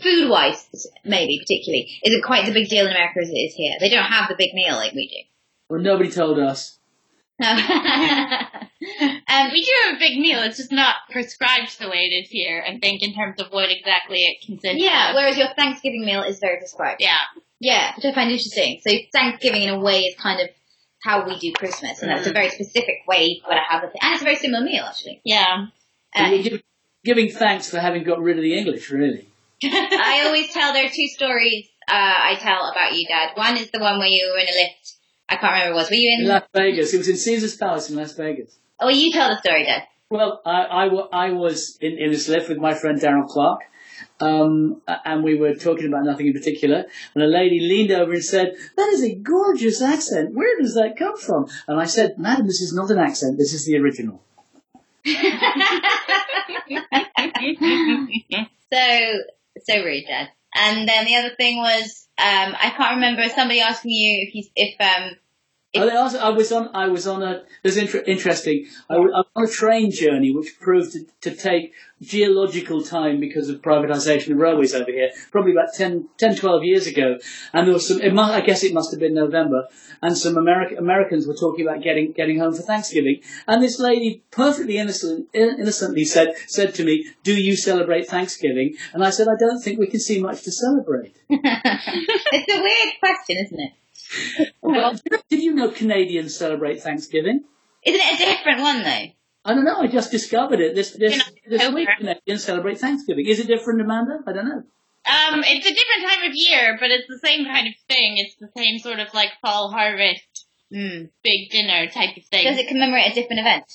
[0.03, 3.77] food wise, maybe particularly, isn't quite the big deal in America as it is here.
[3.81, 5.29] They don't have the big meal like we do.
[5.68, 6.79] Well, nobody told us.
[7.38, 7.57] No.
[9.29, 10.42] Um, we do have a big meal.
[10.42, 12.62] It's just not prescribed the way it is here.
[12.66, 14.77] I think in terms of what exactly it consists.
[14.79, 15.14] yeah, of.
[15.16, 17.01] whereas your Thanksgiving meal is very prescribed.
[17.01, 17.18] yeah.
[17.59, 18.81] Yeah, which I find interesting.
[18.87, 20.49] So Thanksgiving, in a way, is kind of
[21.03, 23.92] how we do Christmas, and that's a very specific way you've got to have it.
[24.01, 25.20] And it's a very similar meal, actually.
[25.25, 25.66] Yeah.
[26.14, 26.61] Uh, We're giving,
[27.05, 29.27] giving thanks for having got rid of the English, really.
[29.64, 33.30] I always tell there are two stories uh, I tell about you, Dad.
[33.34, 34.94] One is the one where you were in a lift.
[35.28, 35.90] I can't remember what it was.
[35.90, 36.28] Were you In?
[36.28, 36.94] Las Vegas.
[36.94, 38.58] It was in Caesar's Palace in Las Vegas.
[38.80, 39.84] Oh, you tell the story, Dad.
[40.10, 43.62] Well, I, I, I was in, in this lift with my friend Daryl Clark,
[44.20, 48.24] um, and we were talking about nothing in particular, and a lady leaned over and
[48.24, 50.34] said, that is a gorgeous accent.
[50.34, 51.46] Where does that come from?
[51.66, 53.38] And I said, madam, this is not an accent.
[53.38, 54.22] This is the original.
[58.72, 58.78] So,
[59.68, 60.29] so rude, Dad.
[60.55, 64.81] And then the other thing was, um, I can't remember somebody asking you if if
[64.81, 65.16] um,
[65.78, 66.70] They also, I was on.
[66.74, 67.42] I was on a.
[67.62, 68.66] There's inter- interesting.
[68.88, 73.62] I was on a train journey, which proved to, to take geological time because of
[73.62, 75.10] privatisation of railways over here.
[75.30, 77.18] Probably about 10, 10 12 years ago,
[77.52, 78.14] and there was some.
[78.14, 79.68] Must, I guess it must have been November,
[80.02, 84.22] and some American Americans were talking about getting getting home for Thanksgiving, and this lady
[84.30, 89.36] perfectly innocent, innocently said said to me, "Do you celebrate Thanksgiving?" And I said, "I
[89.38, 93.72] don't think we can see much to celebrate." it's a weird question, isn't it?
[94.62, 94.94] Well,
[95.30, 97.44] did you know Canadians celebrate Thanksgiving?
[97.85, 99.06] Isn't it a different one though?
[99.44, 99.80] I don't know.
[99.80, 101.88] I just discovered it this this, this week.
[101.98, 103.26] Canadians celebrate Thanksgiving.
[103.26, 104.18] Is it different, Amanda?
[104.26, 104.62] I don't know.
[105.09, 108.18] Um, it's a different time of year, but it's the same kind of thing.
[108.18, 111.11] It's the same sort of like fall harvest, Mm.
[111.22, 112.44] big dinner type of thing.
[112.44, 113.72] Does it commemorate a different event?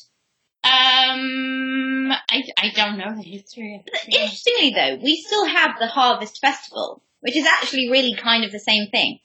[0.63, 4.13] Um, I, I don't know the history of it.
[4.13, 8.59] Interestingly, though, we still have the Harvest Festival, which is actually really kind of the
[8.59, 9.19] same thing.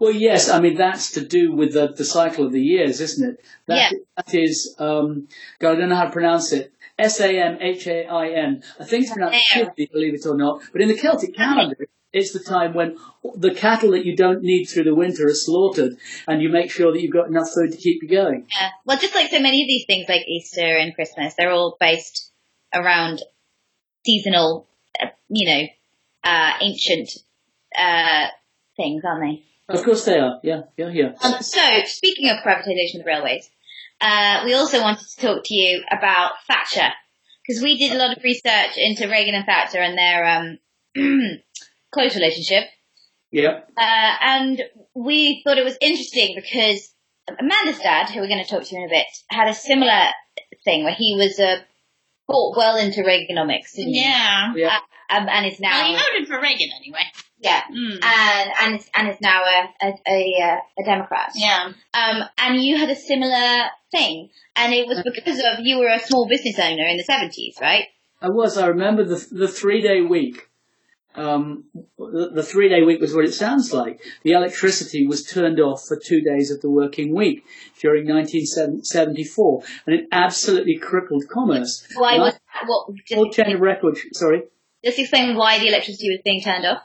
[0.00, 0.48] Well, yes.
[0.48, 3.44] I mean, that's to do with the, the cycle of the years, isn't it?
[3.66, 3.98] That, Yeah.
[4.16, 4.74] That is.
[4.78, 6.72] Um, God, I don't know how to pronounce it.
[6.98, 8.62] S A M H A I N.
[8.78, 9.38] I think it's pronounced.
[9.52, 10.62] Kilby, believe it or not.
[10.72, 12.98] But in the Celtic calendar, it's the time when
[13.34, 15.96] the cattle that you don't need through the winter are slaughtered,
[16.28, 18.46] and you make sure that you've got enough food to keep you going.
[18.50, 18.68] Yeah.
[18.84, 22.30] Well, just like so many of these things, like Easter and Christmas, they're all based
[22.74, 23.22] around
[24.04, 24.68] seasonal,
[25.00, 25.66] uh, you know,
[26.24, 27.10] uh, ancient
[27.76, 28.26] uh,
[28.76, 29.44] things, aren't they?
[29.72, 30.38] Of course they are.
[30.42, 31.12] Yeah, yeah, yeah.
[31.22, 33.48] Um, so, speaking of privatisation of the railways,
[34.00, 36.88] uh, we also wanted to talk to you about Thatcher
[37.46, 40.58] because we did a lot of research into Reagan and Thatcher and their um,
[41.92, 42.64] close relationship,
[43.30, 43.60] Yeah.
[43.76, 44.62] uh, and
[44.94, 46.92] we thought it was interesting because
[47.28, 50.06] Amanda's dad, who we're going to talk to in a bit, had a similar
[50.64, 51.56] thing where he was uh,
[52.28, 54.00] bought well into Reaganomics, didn't he?
[54.02, 54.52] Yeah.
[54.56, 54.78] Yeah.
[55.10, 57.02] Um, and is now Well, he voted for Reagan anyway.
[57.42, 57.98] Yeah, Mm.
[58.02, 61.30] and and is, and is now a a, a, uh, a Democrat.
[61.34, 61.72] Yeah.
[61.92, 65.98] Um, and you had a similar thing, and it was because of you were a
[65.98, 67.86] small business owner in the seventies, right?
[68.20, 68.56] I was.
[68.56, 70.48] I remember the the three day week.
[71.14, 71.64] Um,
[71.98, 74.00] the, the three day week was what it sounds like.
[74.22, 77.44] The electricity was turned off for two days of the working week
[77.82, 81.86] during 1974, and it absolutely crippled commerce.
[81.96, 82.86] Why And was I- what?
[83.08, 83.98] Full Just, chain of record.
[84.12, 84.42] Sorry,
[84.84, 86.82] just explain why the electricity was being turned off.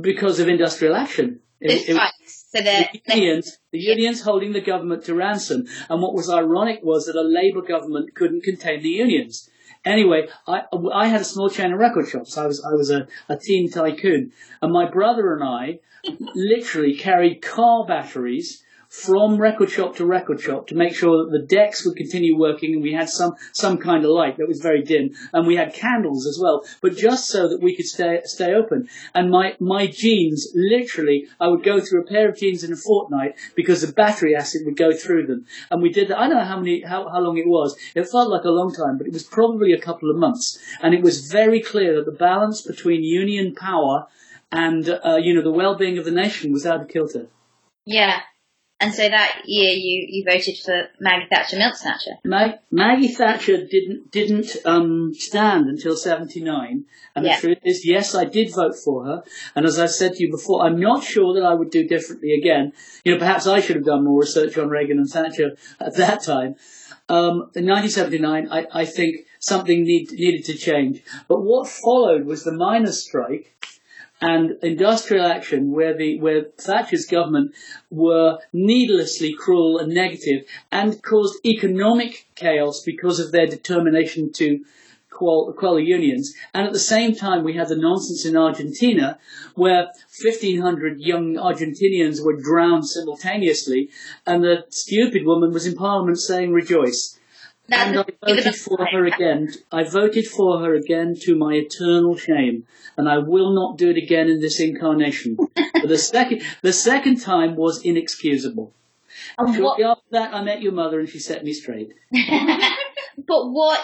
[0.00, 1.40] Because of industrial action.
[1.60, 2.38] It- The it- strikes.
[2.54, 5.64] So the, the unions, the unions holding the government to ransom.
[5.88, 9.48] And what was ironic was that a Labour government couldn't contain the unions.
[9.84, 10.62] Anyway, I,
[10.94, 12.36] I had a small chain of record shops.
[12.36, 14.32] I was, I was a, a teen tycoon.
[14.60, 15.80] And my brother and I
[16.34, 21.46] literally carried car batteries from record shop to record shop to make sure that the
[21.46, 24.82] decks would continue working and we had some, some kind of light that was very
[24.82, 28.52] dim and we had candles as well, but just so that we could stay, stay
[28.52, 28.86] open.
[29.14, 32.76] And my, my jeans, literally, I would go through a pair of jeans in a
[32.76, 35.46] fortnight because the battery acid would go through them.
[35.70, 36.18] And we did that.
[36.18, 37.74] I don't know how many, how, how long it was.
[37.94, 40.58] It felt like a long time, but it was probably a couple of months.
[40.82, 44.06] And it was very clear that the balance between union power
[44.52, 47.28] and, uh, you know, the well-being of the nation was out of kilter.
[47.86, 48.20] yeah.
[48.82, 52.18] And so that year you, you voted for Maggie Thatcher Milk Snatcher.
[52.24, 57.36] Mag- Maggie Thatcher didn't didn't um, stand until '79, and Yeah.
[57.36, 59.22] the truth is, yes, I did vote for her.
[59.54, 62.32] And as I've said to you before, I'm not sure that I would do differently
[62.32, 62.72] again.
[63.04, 66.24] You know, perhaps I should have done more research on Reagan and Thatcher at that
[66.24, 66.56] time.
[67.08, 71.02] Um, in 1979, I, I think something need, needed to change.
[71.28, 73.54] But what followed was the miners' strike,
[74.22, 77.54] and industrial action where the where Thatcher's government
[77.90, 84.64] were needlessly cruel and negative and caused economic chaos because of their determination to
[85.10, 86.34] quell, quell unions.
[86.54, 89.18] And at the same time, we had the nonsense in Argentina
[89.56, 89.90] where
[90.22, 93.90] 1,500 young Argentinians were drowned simultaneously,
[94.24, 97.18] and the stupid woman was in Parliament saying, "Rejoice."
[97.70, 99.52] And I voted for her again.
[99.70, 103.96] I voted for her again to my eternal shame, and I will not do it
[103.96, 105.36] again in this incarnation.
[105.54, 108.72] but the second, the second time was inexcusable.
[109.38, 111.92] And what, Shortly after that, I met your mother, and she set me straight.
[112.12, 113.80] but what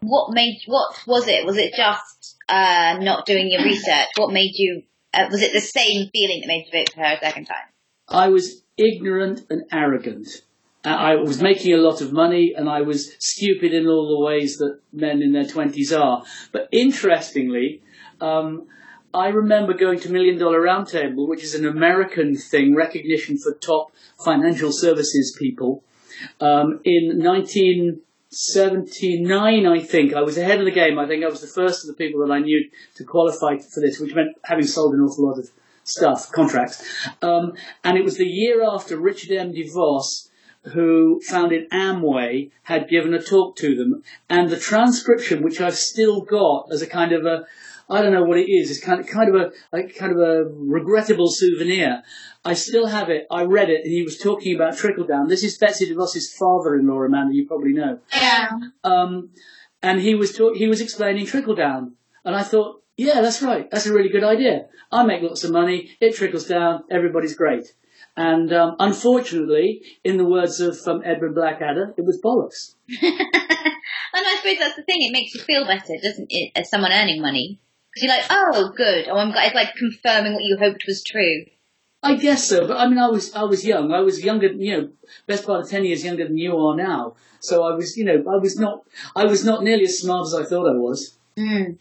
[0.00, 1.46] what made what was it?
[1.46, 4.08] Was it just uh, not doing your research?
[4.16, 4.82] What made you?
[5.14, 7.56] Uh, was it the same feeling that made you vote for her a second time?
[8.08, 10.28] I was ignorant and arrogant.
[10.86, 14.20] Uh, I was making a lot of money and I was stupid in all the
[14.24, 16.22] ways that men in their 20s are.
[16.52, 17.82] But interestingly,
[18.20, 18.68] um,
[19.12, 23.90] I remember going to Million Dollar Roundtable, which is an American thing, recognition for top
[24.24, 25.82] financial services people,
[26.40, 30.14] um, in 1979, I think.
[30.14, 31.00] I was ahead of the game.
[31.00, 33.80] I think I was the first of the people that I knew to qualify for
[33.80, 35.50] this, which meant having sold an awful lot of
[35.82, 36.80] stuff, contracts.
[37.22, 39.52] Um, and it was the year after Richard M.
[39.52, 40.28] DeVos
[40.72, 46.20] who founded Amway had given a talk to them, and the transcription, which I've still
[46.22, 47.44] got as a kind of a,
[47.88, 50.18] I don't know what it is, it's kind of kind of a, a kind of
[50.18, 52.02] a regrettable souvenir.
[52.44, 53.26] I still have it.
[53.30, 55.28] I read it, and he was talking about trickle down.
[55.28, 57.34] This is Betsy DeVos's father-in-law, Amanda.
[57.34, 57.98] You probably know.
[58.14, 58.50] Yeah.
[58.84, 59.30] Um,
[59.82, 63.70] and he was talk- he was explaining trickle down, and I thought, yeah, that's right.
[63.70, 64.66] That's a really good idea.
[64.90, 65.90] I make lots of money.
[66.00, 66.84] It trickles down.
[66.90, 67.74] Everybody's great.
[68.16, 72.74] And um, unfortunately, in the words of um, Edmund Blackadder, it was bollocks.
[73.02, 73.20] and
[74.14, 75.02] I suppose that's the thing.
[75.02, 77.60] It makes you feel better, doesn't it, as someone earning money?
[77.92, 79.08] Because you're like, oh, good.
[79.08, 79.46] Oh, I'm glad.
[79.46, 81.44] It's like confirming what you hoped was true.
[82.02, 83.92] I guess so, but I mean, I was I was young.
[83.92, 84.88] I was younger, you know,
[85.26, 87.16] best part of ten years younger than you are now.
[87.40, 88.82] So I was, you know, I was not
[89.16, 91.18] I was not nearly as smart as I thought I was.
[91.36, 91.78] Mm.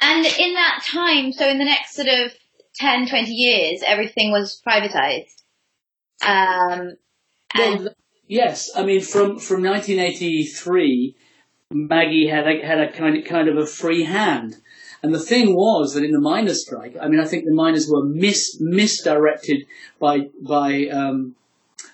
[0.00, 2.32] And in that time, so in the next sort of
[2.78, 5.42] 10, 20 years, everything was privatized.
[6.26, 6.96] Um,
[7.54, 7.94] and Well,
[8.26, 11.16] yes, I mean, from from 1983,
[11.72, 14.56] Maggie had a, had a kind of kind of a free hand.
[15.02, 17.86] And the thing was that in the miners' strike, I mean, I think the miners
[17.88, 19.66] were mis misdirected
[20.00, 21.36] by by um,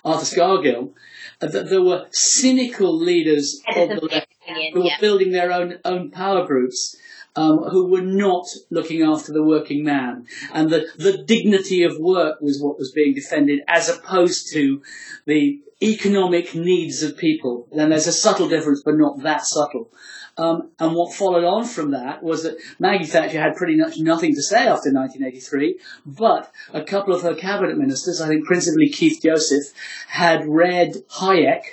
[0.05, 0.93] Arthur Scargill.
[1.41, 4.27] Uh, that there were cynical leaders of the left
[4.73, 4.99] who were yeah.
[4.99, 6.95] building their own own power groups.
[7.35, 12.39] Um, who were not looking after the working man, and the the dignity of work
[12.41, 14.83] was what was being defended, as opposed to
[15.25, 17.67] the economic needs of people.
[17.71, 19.89] Then there's a subtle difference, but not that subtle.
[20.37, 24.33] Um, and what followed on from that was that Maggie Thatcher had pretty much nothing
[24.33, 29.21] to say after 1983, but a couple of her cabinet ministers, I think principally Keith
[29.21, 29.73] Joseph,
[30.07, 31.63] had read Hayek,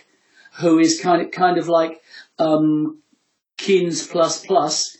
[0.58, 2.02] who is kind of kind of like
[2.38, 3.00] um,
[3.56, 4.98] Keynes plus plus.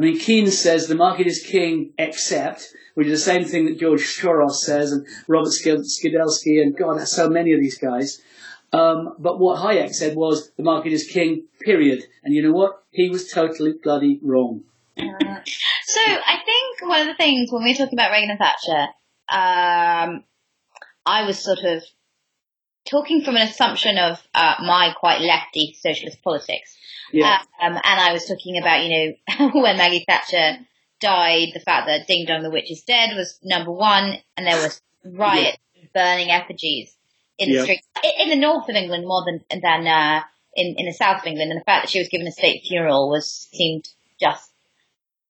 [0.00, 3.78] I mean, Keynes says the market is king except, which is the same thing that
[3.78, 8.18] George Soros says and Robert Skidelsky and God, so many of these guys.
[8.72, 12.02] Um, but what Hayek said was the market is king, period.
[12.24, 12.82] And you know what?
[12.90, 14.62] He was totally bloody wrong.
[14.96, 18.86] So I think one of the things when we're talking about Reagan and Thatcher,
[19.28, 20.24] um,
[21.04, 21.82] I was sort of
[22.90, 26.76] talking from an assumption of uh, my quite lefty socialist politics.
[27.12, 27.40] Yeah.
[27.60, 30.58] Um, and I was talking about, you know, when Maggie Thatcher
[31.00, 34.62] died, the fact that Ding Dong the Witch is Dead was number one, and there
[34.62, 35.58] was riots,
[35.94, 36.94] burning effigies
[37.38, 40.22] in the streets in, in the north of England more than than uh,
[40.54, 41.50] in in the south of England.
[41.50, 43.88] And the fact that she was given a state funeral was seemed
[44.20, 44.50] just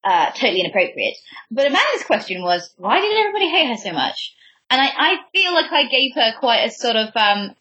[0.04, 1.16] uh, totally inappropriate.
[1.50, 4.34] But Amanda's question was, why did everybody hate her so much?
[4.70, 7.54] And I, I feel like I gave her quite a sort of um,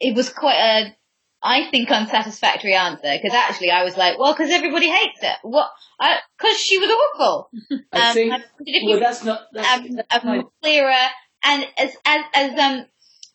[0.00, 0.96] it was quite a
[1.42, 5.34] I think unsatisfactory answer because actually I was like, well, because everybody hates her.
[5.42, 5.70] What?
[6.38, 7.50] Because she was awful.
[7.92, 11.06] I Um, think, I wondered if you well, that's not, that's, um, that's clearer
[11.44, 12.86] and as as as um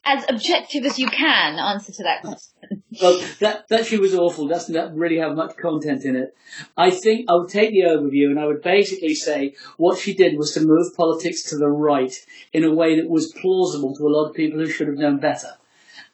[0.03, 2.78] as objective as you can answer to that question.
[3.02, 6.36] Well, that, that she was awful doesn't that really have much content in it.
[6.76, 10.38] I think I would take the overview and I would basically say what she did
[10.38, 12.14] was to move politics to the right
[12.52, 15.20] in a way that was plausible to a lot of people who should have known
[15.20, 15.58] better.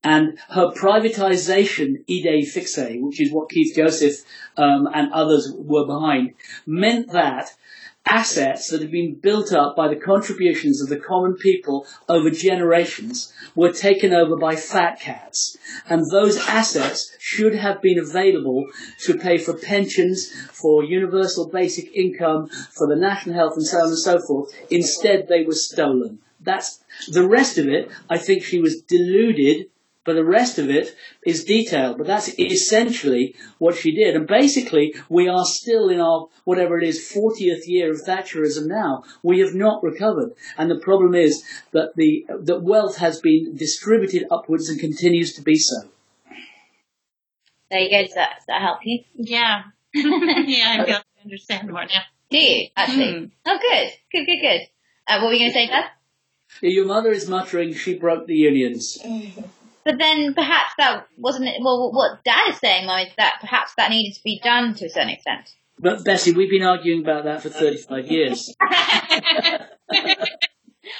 [0.03, 4.17] And her privatization idee fixe, which is what Keith Joseph
[4.57, 6.33] um, and others were behind,
[6.65, 7.55] meant that
[8.07, 13.33] assets that had been built up by the contributions of the common people over generations
[13.55, 15.57] were taken over by fat cats.
[15.89, 18.65] And those assets should have been available
[19.01, 23.87] to pay for pensions, for universal basic income, for the national health and so on
[23.87, 24.51] and so forth.
[24.69, 26.19] Instead, they were stolen.
[26.39, 27.89] That's the rest of it.
[28.09, 29.67] I think she was deluded
[30.05, 30.95] but the rest of it
[31.25, 31.95] is detail.
[31.97, 34.15] But that's essentially what she did.
[34.15, 39.03] And basically, we are still in our, whatever it is, 40th year of Thatcherism now.
[39.23, 40.33] We have not recovered.
[40.57, 45.41] And the problem is that the, that wealth has been distributed upwards and continues to
[45.41, 45.89] be so.
[47.71, 48.03] There you go.
[48.03, 49.03] Does that, does that help you?
[49.15, 49.63] Yeah.
[49.93, 52.01] yeah, I feel I understand more now.
[52.29, 53.31] Do you, actually?
[53.45, 53.91] Oh, good.
[54.11, 54.61] Good, good, good.
[55.07, 55.85] Uh, what were you going to say, Dad?
[56.61, 58.97] Your mother is muttering she broke the unions.
[59.85, 61.61] But then perhaps that wasn't it.
[61.61, 64.85] Well, what Dad is saying, though, is that perhaps that needed to be done to
[64.87, 65.53] a certain extent.
[65.79, 68.55] But Bessie, we've been arguing about that for 35 years.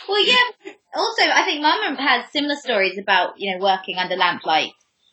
[0.08, 0.74] Well, yeah.
[0.96, 4.72] Also, I think Mum has similar stories about you know working under lamplight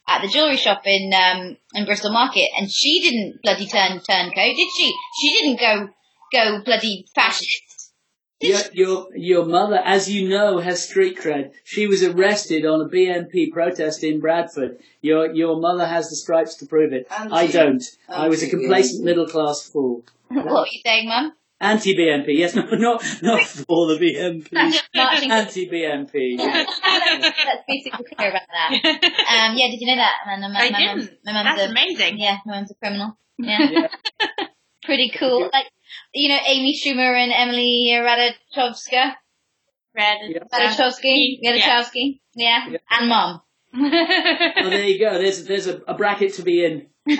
[0.08, 4.56] at the jewelry shop in um in Bristol Market, and she didn't bloody turn turncoat,
[4.56, 4.92] did she?
[5.20, 5.88] She didn't go
[6.32, 7.62] go bloody fascist.
[8.42, 11.52] Your, your, your mother, as you know, has street cred.
[11.64, 14.78] She was arrested on a BNP protest in Bradford.
[15.00, 17.06] Your, your mother has the stripes to prove it.
[17.10, 17.84] I don't.
[18.08, 20.04] I was a complacent middle class fool.
[20.28, 21.32] what were you saying, Mum?
[21.60, 24.52] Anti BNP, yes, no, not, not for the BNP.
[24.52, 26.36] Anti BNP.
[26.36, 28.72] let's, let's be super clear about that.
[28.72, 30.12] Um, yeah, did you know that?
[30.26, 31.18] My, my, I my, mum's- didn't.
[31.24, 32.18] my mum's That's a, amazing.
[32.18, 33.16] Yeah, my mum's a criminal.
[33.38, 33.86] Yeah.
[34.82, 35.48] Pretty cool.
[35.52, 35.66] Like,
[36.14, 39.14] you know, Amy Schumer and Emily Ratajkowska.
[39.94, 40.18] Red.
[40.52, 41.38] Ratajkowski.
[41.40, 41.82] Yeah.
[42.34, 42.66] Yeah.
[42.70, 42.78] Yeah.
[42.90, 43.40] And Mum.
[43.74, 43.90] Well,
[44.70, 45.18] there you go.
[45.18, 46.86] There's, there's a, a bracket to be in.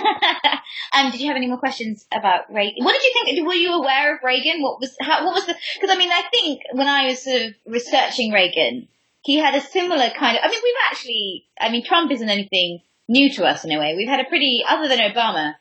[0.93, 2.85] um, did you have any more questions about Reagan?
[2.85, 3.47] What did you think?
[3.47, 4.61] Were you aware of Reagan?
[4.61, 5.25] What was how?
[5.25, 5.55] What was the?
[5.75, 8.87] Because I mean, I think when I was sort of researching Reagan,
[9.23, 10.43] he had a similar kind of.
[10.43, 11.47] I mean, we've actually.
[11.59, 12.79] I mean, Trump isn't anything
[13.09, 13.95] new to us in a way.
[13.95, 15.55] We've had a pretty, other than Obama,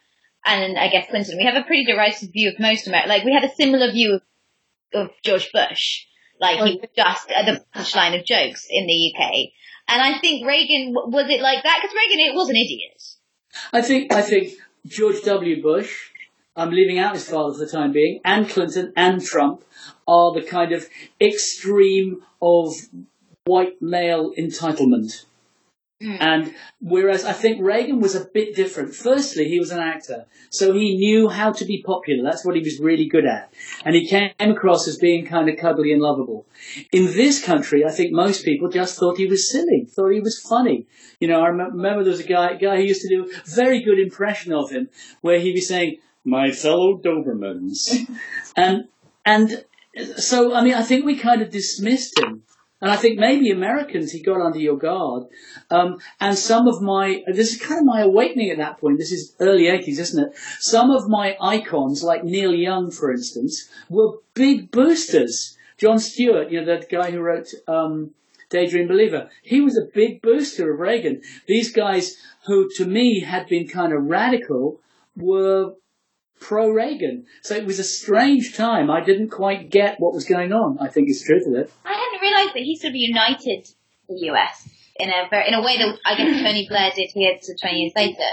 [0.44, 3.08] and I guess Clinton, we have a pretty derisive view of most America.
[3.08, 4.22] Like we had a similar view of,
[4.94, 6.06] of George Bush.
[6.40, 9.50] Like he was just at the punchline of jokes in the UK.
[9.88, 11.78] And I think Reagan was it like that?
[11.80, 13.02] Because Reagan it was an idiot.
[13.72, 14.54] I think I think
[14.86, 15.62] George W.
[15.62, 16.10] Bush,
[16.56, 19.64] I'm leaving out his father for the time being, and Clinton and Trump
[20.08, 20.88] are the kind of
[21.20, 22.74] extreme of
[23.44, 25.24] white male entitlement.
[26.02, 26.16] Hmm.
[26.18, 28.92] And whereas I think Reagan was a bit different.
[28.94, 32.24] Firstly, he was an actor, so he knew how to be popular.
[32.24, 33.54] That's what he was really good at.
[33.84, 36.46] And he came across as being kind of cuddly and lovable.
[36.90, 40.40] In this country, I think most people just thought he was silly, thought he was
[40.40, 40.86] funny.
[41.20, 43.82] You know, I remember there was a guy, guy who used to do a very
[43.82, 44.88] good impression of him,
[45.20, 48.08] where he'd be saying, "My fellow Dobermans,"
[48.56, 48.88] and
[49.24, 49.64] and
[50.16, 52.42] so I mean, I think we kind of dismissed him.
[52.82, 55.28] And I think maybe Americans, he got under your guard.
[55.70, 58.98] Um, and some of my, this is kind of my awakening at that point.
[58.98, 60.36] This is early 80s, isn't it?
[60.58, 65.56] Some of my icons, like Neil Young, for instance, were big boosters.
[65.78, 68.10] John Stewart, you know, that guy who wrote, um,
[68.50, 69.30] Daydream Believer.
[69.42, 71.22] He was a big booster of Reagan.
[71.46, 72.16] These guys
[72.46, 74.80] who, to me, had been kind of radical
[75.16, 75.74] were
[76.42, 77.26] pro-Reagan.
[77.42, 78.90] So it was a strange time.
[78.90, 81.72] I didn't quite get what was going on, I think is the truth of it.
[81.84, 83.68] I hadn't realised that he sort of united
[84.08, 87.38] the US in a very, in a way that I guess Tony Blair did here
[87.40, 88.28] to 20 years later.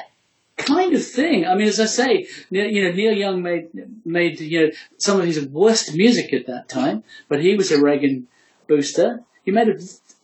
[0.57, 1.45] kind of thing.
[1.45, 3.69] I mean, as I say, Neil- you know, Neil Young made
[4.05, 7.81] made you know some of his worst music at that time, but he was a
[7.81, 8.27] Reagan
[8.67, 9.23] booster.
[9.45, 9.79] He made a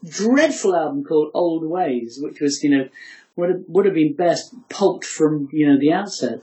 [0.08, 2.90] dreadful album called Old Ways, which was you know
[3.38, 6.42] would have, would have been best pulped from you know the outset.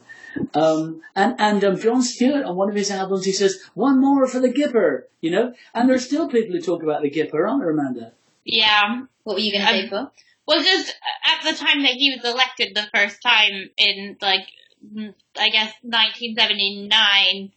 [0.54, 4.26] Um, and and um, John Stewart on one of his albums, he says one more
[4.26, 5.54] for the Gipper, you know.
[5.74, 8.12] And there's still people who talk about the Gipper, aren't there, Amanda?
[8.44, 9.02] Yeah.
[9.24, 10.12] What were you going to say, Paul?
[10.46, 10.88] Well, just
[11.24, 14.48] at the time that he was elected the first time in, like,
[14.84, 17.52] mm, I guess 1979,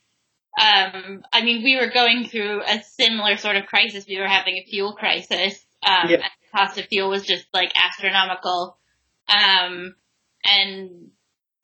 [0.57, 4.05] um, I mean, we were going through a similar sort of crisis.
[4.07, 5.65] We were having a fuel crisis.
[5.85, 6.15] Um, Yeah.
[6.17, 8.77] and the cost of fuel was just, like, astronomical.
[9.27, 9.95] Um,
[10.43, 11.09] and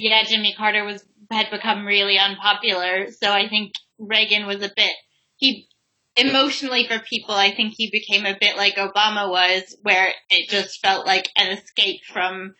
[0.02, 3.10] yeah, Jimmy Carter was, had become really unpopular.
[3.12, 4.92] So I think Reagan was a bit,
[5.38, 5.68] he,
[6.16, 10.82] emotionally for people, I think he became a bit like Obama was, where it just
[10.82, 12.56] felt like an escape from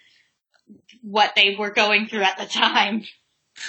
[1.02, 3.04] what they were going through at the time.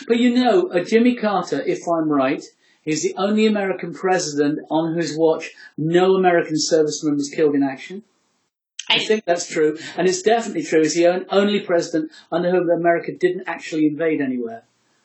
[0.06, 2.44] But you know, uh, Jimmy Carter, if I'm right,
[2.84, 8.04] is the only American president on whose watch no American serviceman was killed in action.
[8.95, 10.82] I, think that's true, and it's definitely true.
[10.82, 14.64] He's the only president under whom America didn't actually invade anywhere.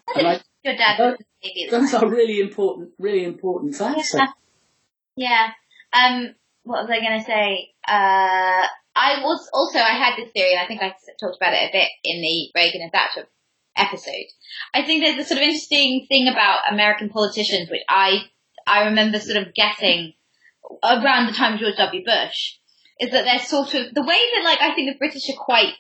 [0.10, 4.14] I, Your dad was the Navy at the Those are really important, really important facts.
[4.14, 4.28] Yeah.
[5.16, 5.48] Yeah.
[5.94, 7.70] Um, what was I going to say?
[7.88, 11.70] Uh, I was also, I had this theory, and I think I talked about it
[11.70, 13.28] a bit in the Reagan and Thatcher
[13.76, 14.28] episode.
[14.74, 18.24] I think there's a sort of interesting thing about American politicians, which I,
[18.66, 20.14] I remember sort of getting
[20.84, 22.04] around the time of George W.
[22.04, 22.58] Bush,
[23.00, 25.74] is that they're sort of, the way that like, I think the British are quite,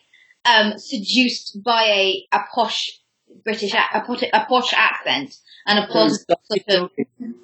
[0.46, 3.00] um, seduced by a, a posh
[3.44, 6.92] British, a, posh- a posh accent and a posh sort of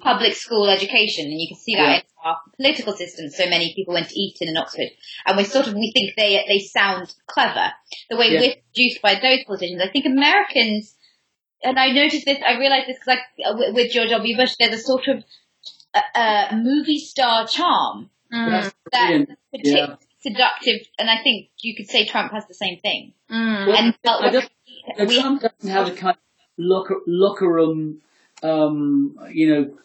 [0.00, 1.96] public school education, and you can see that Yeah.
[1.96, 3.28] in our political system.
[3.28, 4.88] So many people went to Eton and Oxford,
[5.26, 7.70] and we sort of we think they they sound clever.
[8.08, 8.40] The way Yeah.
[8.40, 10.94] we're seduced by those politicians, I think Americans,
[11.62, 14.36] and I noticed this, I realised this because like with, George W.
[14.36, 15.22] Bush, there's a sort of
[15.94, 19.30] uh, uh, movie star charm That's brilliant.
[19.52, 23.12] particularly seductive, and I think you could say Trump has the same thing.
[23.30, 24.50] Well, and I don't-
[25.08, 26.22] we Trump doesn't have the kind of
[26.58, 28.00] locker, locker room,
[28.42, 29.78] um, you know,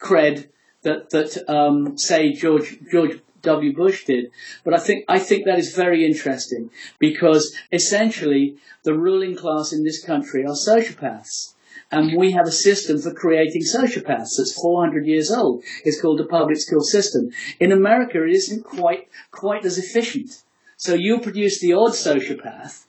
[0.00, 0.48] cred
[0.82, 3.74] that that um, say George George W.
[3.74, 4.30] Bush did.
[4.64, 9.84] But I think I think that is very interesting because essentially the ruling class in
[9.84, 11.53] this country are sociopaths.
[11.90, 15.62] And we have a system for creating sociopaths that's 400 years old.
[15.84, 17.30] It's called the public school system.
[17.60, 20.42] In America, it isn't quite quite as efficient.
[20.76, 22.84] So you produce the odd sociopath,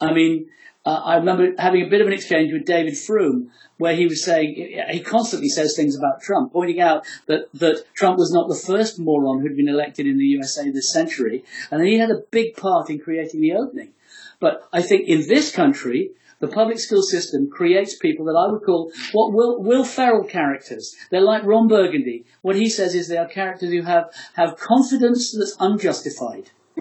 [0.00, 0.48] I mean,
[0.84, 4.24] uh, I remember having a bit of an exchange with David Frum where he was
[4.24, 8.54] saying, he constantly says things about Trump, pointing out that, that Trump was not the
[8.54, 12.56] first moron who'd been elected in the USA this century, and he had a big
[12.56, 13.90] part in creating the opening.
[14.38, 18.62] But I think in this country, the public school system creates people that I would
[18.62, 20.96] call what Will, Will Ferrell characters.
[21.10, 22.24] They're like Ron Burgundy.
[22.42, 26.50] What he says is they are characters who have, have confidence that's unjustified.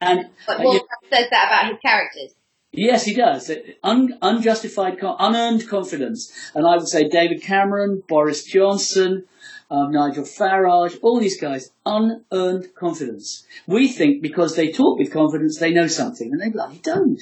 [0.00, 2.34] and but uh, Wolf you- says that about his characters.
[2.70, 3.50] Yes, he does.
[3.82, 6.30] Un- unjustified, unearned confidence.
[6.54, 9.24] And I would say David Cameron, Boris Johnson,
[9.70, 13.46] um, Nigel Farage, all these guys, unearned confidence.
[13.66, 17.20] We think because they talk with confidence, they know something, and they bloody don't.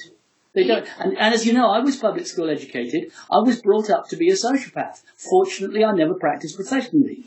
[0.56, 0.88] They don't.
[0.98, 3.12] And, and as you know, I was public school educated.
[3.30, 5.02] I was brought up to be a sociopath.
[5.16, 7.24] Fortunately, I never practiced professionally.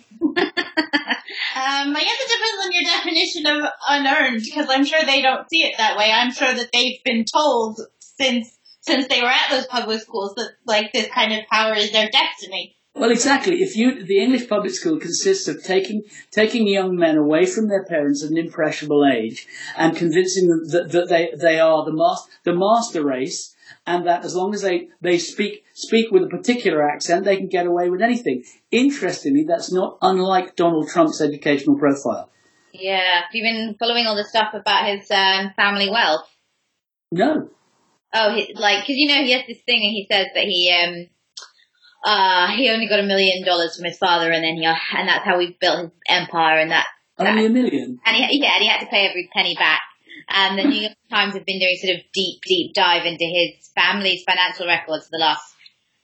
[1.55, 5.47] Um, I guess it depends on your definition of unearned, because I'm sure they don't
[5.49, 6.11] see it that way.
[6.11, 10.51] I'm sure that they've been told since since they were at those public schools that
[10.65, 12.78] like this kind of power is their destiny.
[12.99, 13.63] Well, exactly.
[13.63, 17.85] If you, the English public school consists of taking taking young men away from their
[17.85, 19.47] parents at an impressionable age
[19.77, 23.55] and convincing them that, that they they are the master the master race,
[23.87, 27.47] and that as long as they they speak speak with a particular accent, they can
[27.47, 28.43] get away with anything.
[28.69, 32.29] Interestingly, that's not unlike Donald Trump's educational profile.
[32.73, 36.29] Yeah, have you been following all the stuff about his um, family wealth?
[37.13, 37.49] No.
[38.13, 40.69] Oh, he, like, because you know he has this thing, and he says that he
[40.73, 41.07] um
[42.05, 45.25] uh he only got a million dollars from his father, and then he and that's
[45.25, 46.85] how he built his empire, and that
[47.17, 47.99] Only a million.
[48.05, 49.81] and he yeah, and he had to pay every penny back.
[50.31, 53.67] And the New York Times have been doing sort of deep, deep dive into his
[53.73, 55.55] family's financial records for the last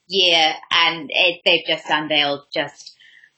[0.08, 2.96] year, and it, they've just unveiled just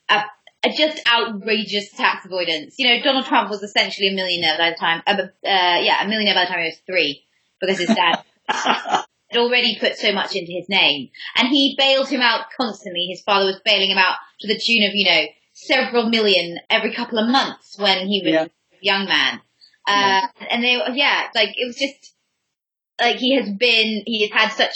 [0.09, 0.21] a,
[0.65, 2.75] a just outrageous tax avoidance.
[2.77, 6.07] You know, Donald Trump was essentially a millionaire by the time, uh, uh, yeah, a
[6.07, 7.23] millionaire by the time he was three,
[7.59, 8.23] because his dad
[9.29, 13.07] had already put so much into his name, and he bailed him out constantly.
[13.07, 16.93] His father was bailing him out to the tune of, you know, several million every
[16.93, 18.43] couple of months when he was Yeah.
[18.43, 18.49] a
[18.81, 19.41] young man.
[19.87, 22.13] Uh, and they, yeah, like it was just
[22.99, 24.75] like he has been, he has had such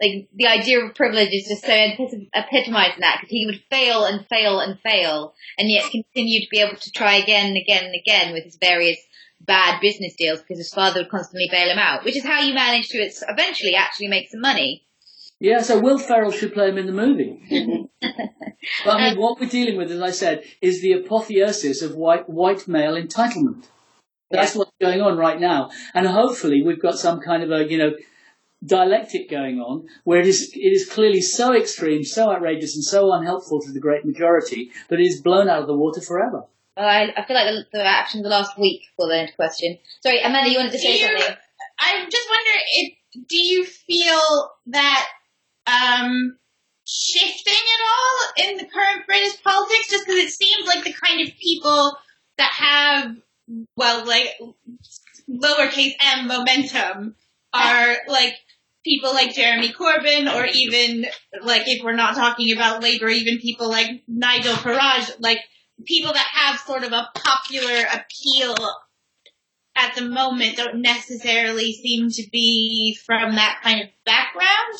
[0.00, 1.72] like the idea of privilege is just so
[2.34, 6.48] epitomized in that because he would fail and fail and fail and yet continue to
[6.50, 8.98] be able to try again and again and again with his various
[9.46, 12.54] bad business deals because his father would constantly bail him out, which is how you
[12.54, 14.86] manage to eventually actually make some money.
[15.38, 17.38] Yeah, so Will Ferrell should play him in the movie.
[18.00, 22.28] but I mean, what we're dealing with, as I said, is the apotheosis of white
[22.28, 23.64] white male entitlement.
[24.30, 27.78] That's what's going on right now, and hopefully we've got some kind of a you
[27.78, 27.92] know
[28.64, 33.12] dialectic going on where it is it is clearly so extreme, so outrageous, and so
[33.12, 36.44] unhelpful to the great majority that it is blown out of the water forever.
[36.76, 39.78] Well, I, I feel like the, the action of the last week for the question.
[40.02, 41.36] Sorry, Amanda, you wanted to say you- something?
[41.78, 42.94] I just wonder if
[43.28, 45.06] do you feel that
[45.66, 46.36] um,
[46.86, 49.90] shifting at all in the current British politics?
[49.90, 51.96] Just because it seems like the kind of people
[52.38, 53.16] that have
[53.76, 54.34] well, like
[55.30, 57.14] lowercase m momentum
[57.52, 58.34] are like
[58.84, 61.06] people like Jeremy Corbyn, or even
[61.42, 65.38] like if we're not talking about Labour, even people like Nigel Farage, like
[65.84, 68.54] people that have sort of a popular appeal
[69.76, 74.78] at the moment don't necessarily seem to be from that kind of background.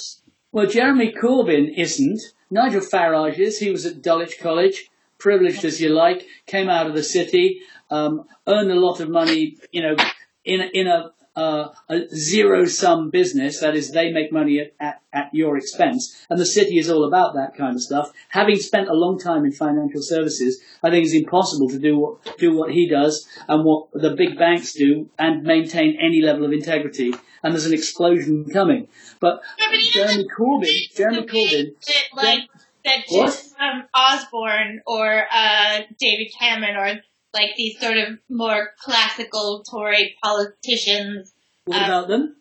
[0.53, 2.21] Well, Jeremy Corbyn isn't.
[2.51, 3.59] Nigel Farage is.
[3.59, 4.89] He was at Dulwich College,
[5.19, 9.57] privileged as you like, came out of the city, um, earned a lot of money,
[9.71, 9.97] you know,
[10.45, 13.61] in in a, uh, a zero sum business.
[13.61, 16.25] That is, they make money at, at, at your expense.
[16.31, 18.11] And the city is all about that kind of stuff.
[18.31, 22.39] Having spent a long time in financial services, I think it's impossible to do what,
[22.39, 26.53] do what he does and what the big banks do and maintain any level of
[26.53, 27.13] integrity.
[27.43, 28.89] And there's an explosion coming.
[29.21, 31.75] But Yeah, but Jeremy Corbyn, Jeremy Corbyn,
[32.15, 32.49] like
[32.85, 37.01] that just um, Osborne or uh, David Cameron or
[37.37, 41.33] like these sort of more classical Tory politicians.
[41.67, 42.37] what Uh, about them?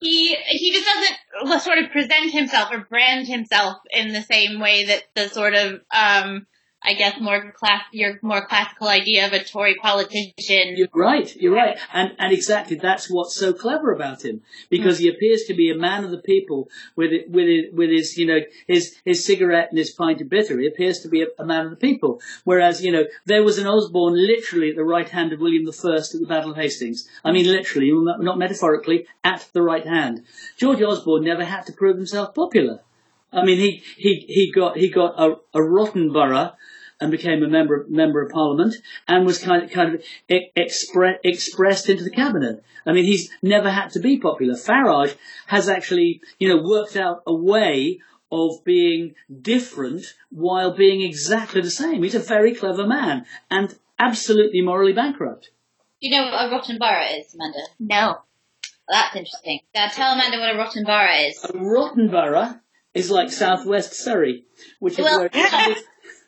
[0.00, 4.86] He he just doesn't sort of present himself or brand himself in the same way
[4.86, 6.46] that the sort of um,
[6.82, 10.76] I guess more class your more classical idea of a Tory politician.
[10.76, 11.34] You're right.
[11.34, 15.54] You're right, and and exactly that's what's so clever about him because he appears to
[15.54, 18.96] be a man of the people with it, with it, with his you know his
[19.04, 20.58] his cigarette and his pint of bitter.
[20.60, 22.20] He appears to be a, a man of the people.
[22.44, 25.96] Whereas you know there was an Osborne literally at the right hand of William I
[25.96, 27.08] at the Battle of Hastings.
[27.24, 30.24] I mean literally, not metaphorically, at the right hand.
[30.56, 32.80] George Osborne never had to prove himself popular.
[33.32, 36.52] I mean, he, he, he got, he got a, a rotten borough
[37.00, 41.18] and became a member, member of parliament and was kind of, kind of e- expre-
[41.24, 42.62] expressed into the cabinet.
[42.86, 44.54] I mean, he's never had to be popular.
[44.54, 45.14] Farage
[45.46, 48.00] has actually, you know, worked out a way
[48.32, 52.02] of being different while being exactly the same.
[52.02, 55.50] He's a very clever man and absolutely morally bankrupt.
[56.00, 57.58] Do you know what a rotten borough is, Amanda?
[57.78, 57.96] No.
[57.96, 58.24] Well,
[58.88, 59.60] that's interesting.
[59.74, 61.44] Now tell Amanda what a rotten borough is.
[61.44, 62.60] A rotten borough
[62.96, 64.44] is like southwest Surrey,
[64.78, 65.52] which is Well, where it's,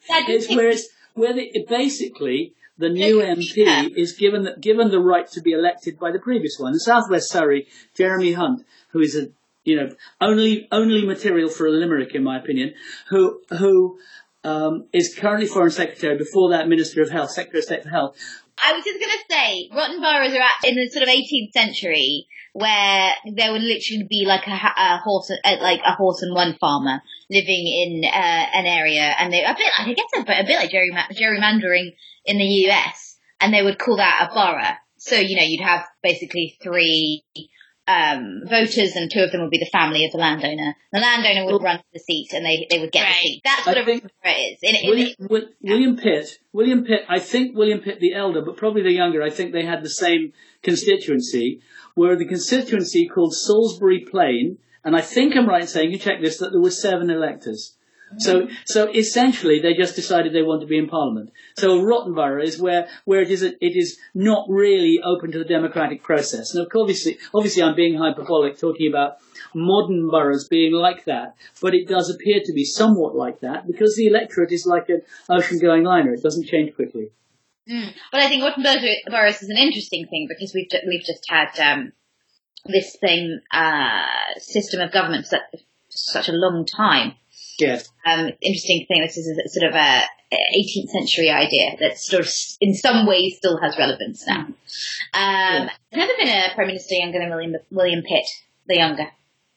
[0.09, 3.21] Dad, do you it's where it's where the, basically the new.
[3.21, 6.73] MP is given the, given the right to be elected by the previous one.
[6.73, 9.29] In Southwest Surrey, Jeremy Hunt, who is a
[9.65, 9.91] you know
[10.21, 12.75] only only material for a limerick in my opinion,
[13.09, 13.99] who who
[14.45, 18.17] um, is currently Foreign Secretary, before that Minister of Health, Secretary of State for Health.
[18.63, 22.27] I was just going to say, rotten boroughs are in the sort of 18th century
[22.53, 26.57] where there would literally be like a, a horse, uh, like a horse and one
[26.61, 27.01] farmer
[27.31, 30.71] living in uh, an area, and they a bit, I guess a a bit like
[30.71, 31.95] gerrymandering
[32.25, 34.77] in the US, and they would call that a borough.
[34.97, 37.23] So you know, you'd have basically three
[37.89, 40.77] um, voters, and two of them would be the family of the landowner.
[40.93, 43.15] The landowner would run for the seat, and they they would get Right.
[43.23, 43.41] the seat.
[43.45, 44.59] That's what a think- rotten borough is.
[44.63, 48.57] In, in, William, Wi- William Pitt, William Pitt, I think William Pitt the elder, but
[48.59, 50.33] probably the younger, I think they had the same
[50.63, 51.61] constituency,
[51.97, 56.21] were the constituency called Salisbury Plain, and I think I'm right in saying, you check
[56.21, 57.75] this, that there were seven electors.
[58.17, 61.31] So, so essentially, they just decided they want to be in Parliament.
[61.59, 65.39] So a rotten borough is where, where it is, it is not really open to
[65.39, 66.55] the democratic process.
[66.55, 69.19] Now, obviously, obviously, I'm being hyperbolic, talking about
[69.55, 73.95] modern boroughs being like that, but it does appear to be somewhat like that because
[73.97, 77.11] the electorate is like an ocean-going liner; it doesn't change quickly.
[77.69, 77.93] Mm.
[78.11, 81.25] But I think rotten bor- boroughs is an interesting thing because we've ju- we've just
[81.29, 81.93] had um,
[82.65, 84.07] this thing uh,
[84.39, 85.43] system of government such,
[85.89, 87.15] such a long time.
[87.59, 87.91] Yes.
[88.07, 89.03] Um, interesting thing.
[89.03, 90.03] This is a sort of a
[90.57, 94.47] 18th century idea that sort of, in some ways, still has relevance now.
[95.15, 98.27] Um, There's never been a prime minister younger than William William Pitt,
[98.67, 99.09] the younger.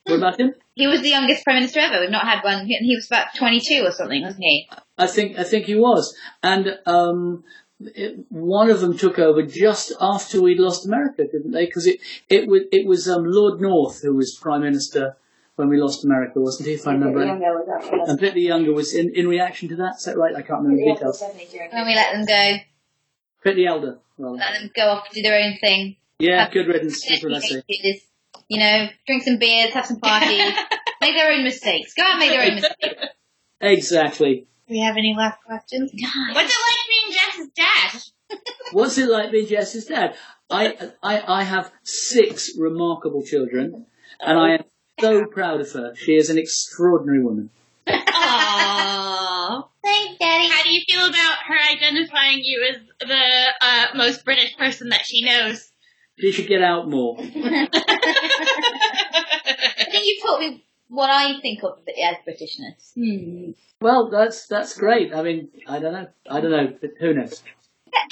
[0.06, 0.56] What about him?
[0.74, 2.00] He was the youngest prime minister ever.
[2.00, 2.66] We've not had one.
[2.66, 4.68] He, he was about 22 or something, wasn't he?
[4.98, 7.44] I think I think he was, and um,
[7.80, 11.66] it, one of them took over just after we'd lost America, didn't they?
[11.66, 12.00] Because it
[12.30, 15.18] it was it was um, Lord North who was prime minister
[15.56, 16.76] when we lost America, wasn't he?
[16.76, 17.20] If I remember.
[17.20, 18.10] right.
[18.10, 19.96] And Pitt the younger was in, in reaction to that.
[19.98, 20.36] Is that right?
[20.36, 21.22] I can't remember the details.
[21.22, 22.58] When we let them go,
[23.44, 24.00] Pitt the elder.
[24.18, 25.98] Well, let them go off do their own thing.
[26.20, 27.06] yeah, Have- good riddance.
[27.08, 27.64] That's what I say.
[28.48, 30.54] You know, drink some beers, have some parties,
[31.02, 31.94] make their own mistakes.
[31.94, 33.04] Go out and make their own mistakes.
[33.62, 34.48] Exactly.
[34.68, 35.92] Do we have any last questions?
[35.94, 38.40] What's it like being Jess's dad?
[38.72, 40.16] What's it like being Jess's dad?
[40.50, 43.86] I, I, I have six remarkable children,
[44.20, 44.64] and I am
[45.00, 45.96] so proud of her.
[45.96, 47.50] She is an extraordinary woman.
[47.88, 49.68] Aww.
[49.84, 50.48] Thanks, Daddy.
[50.48, 55.06] How do you feel about her identifying you as the uh, most British person that
[55.06, 55.72] she knows?
[56.20, 57.18] She should get out more.
[57.20, 57.24] I
[59.90, 63.56] think you taught me what I think of as Britishness.
[63.82, 65.14] Well, that's that's great.
[65.16, 66.08] I mean, I don't know.
[66.30, 66.74] I don't know.
[66.80, 67.42] But who knows?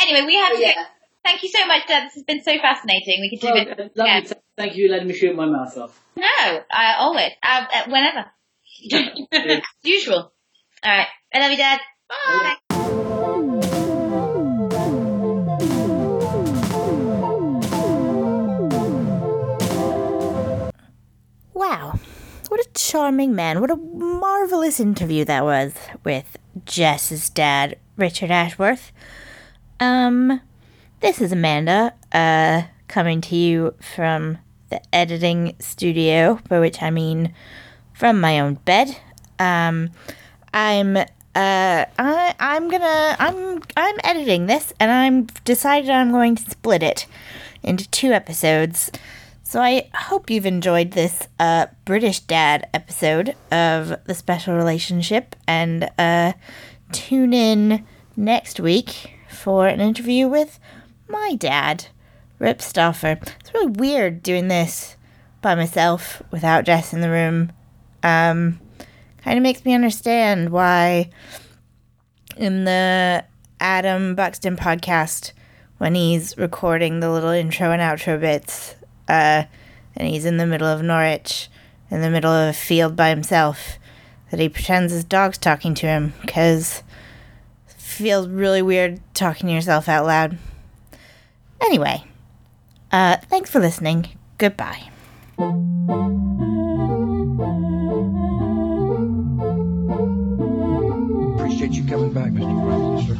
[0.02, 0.86] Anyway, we have to Yeah.
[1.30, 1.32] Go.
[1.32, 2.08] Thank you so much, Dad.
[2.08, 3.22] This has been so fascinating.
[3.22, 4.12] We could do Well, it lovely.
[4.12, 4.32] again.
[4.58, 6.00] Thank you for letting me shoot my mouth off.
[6.18, 6.26] No,
[6.72, 7.32] uh, always.
[7.44, 8.26] Uh, uh, whenever.
[9.84, 10.32] Usual.
[10.84, 11.08] All right.
[11.34, 11.80] I love you, Dad.
[12.10, 13.60] Bye.
[21.54, 22.00] Wow.
[22.48, 23.60] what a charming man.
[23.62, 25.74] What a marvelous interview that was
[26.04, 28.92] with Jess's dad, Richard Ashworth.
[29.80, 30.42] Um,
[31.00, 34.38] this is Amanda, uh, coming to you from
[34.70, 37.34] the editing studio, by which I mean
[37.94, 38.98] from my own bed.
[39.38, 39.92] Um,
[40.54, 46.50] I'm uh, I I'm gonna I'm I'm editing this, and I'm decided I'm going to
[46.50, 47.06] split it
[47.64, 48.92] into two episodes.
[49.44, 55.90] So I hope you've enjoyed this uh, British Dad episode of the Special Relationship, and
[55.98, 56.34] uh,
[56.92, 57.86] tune in
[58.18, 60.60] next week for an interview with
[61.10, 61.88] my dad,
[62.38, 63.22] Rip Stoffer.
[63.40, 64.96] It's really weird doing this
[65.42, 67.52] by myself without Jess in the room.
[68.04, 68.60] Um,
[69.24, 71.10] kind of makes me understand why
[72.38, 73.26] in the
[73.60, 75.34] Adam Buxton podcast,
[75.80, 78.76] when he's recording the little intro and outro bits,
[79.08, 79.44] uh,
[79.96, 81.50] and he's in the middle of Norwich,
[81.90, 83.80] in the middle of a field by himself,
[84.30, 86.84] that he pretends his dog's talking to him, because
[88.00, 90.38] feels really weird talking to yourself out loud.
[91.62, 92.04] Anyway,
[92.92, 94.08] uh, thanks for listening.
[94.38, 94.90] Goodbye.
[101.36, 102.64] Appreciate you coming back, Mr.
[102.66, 103.20] Prime Minister.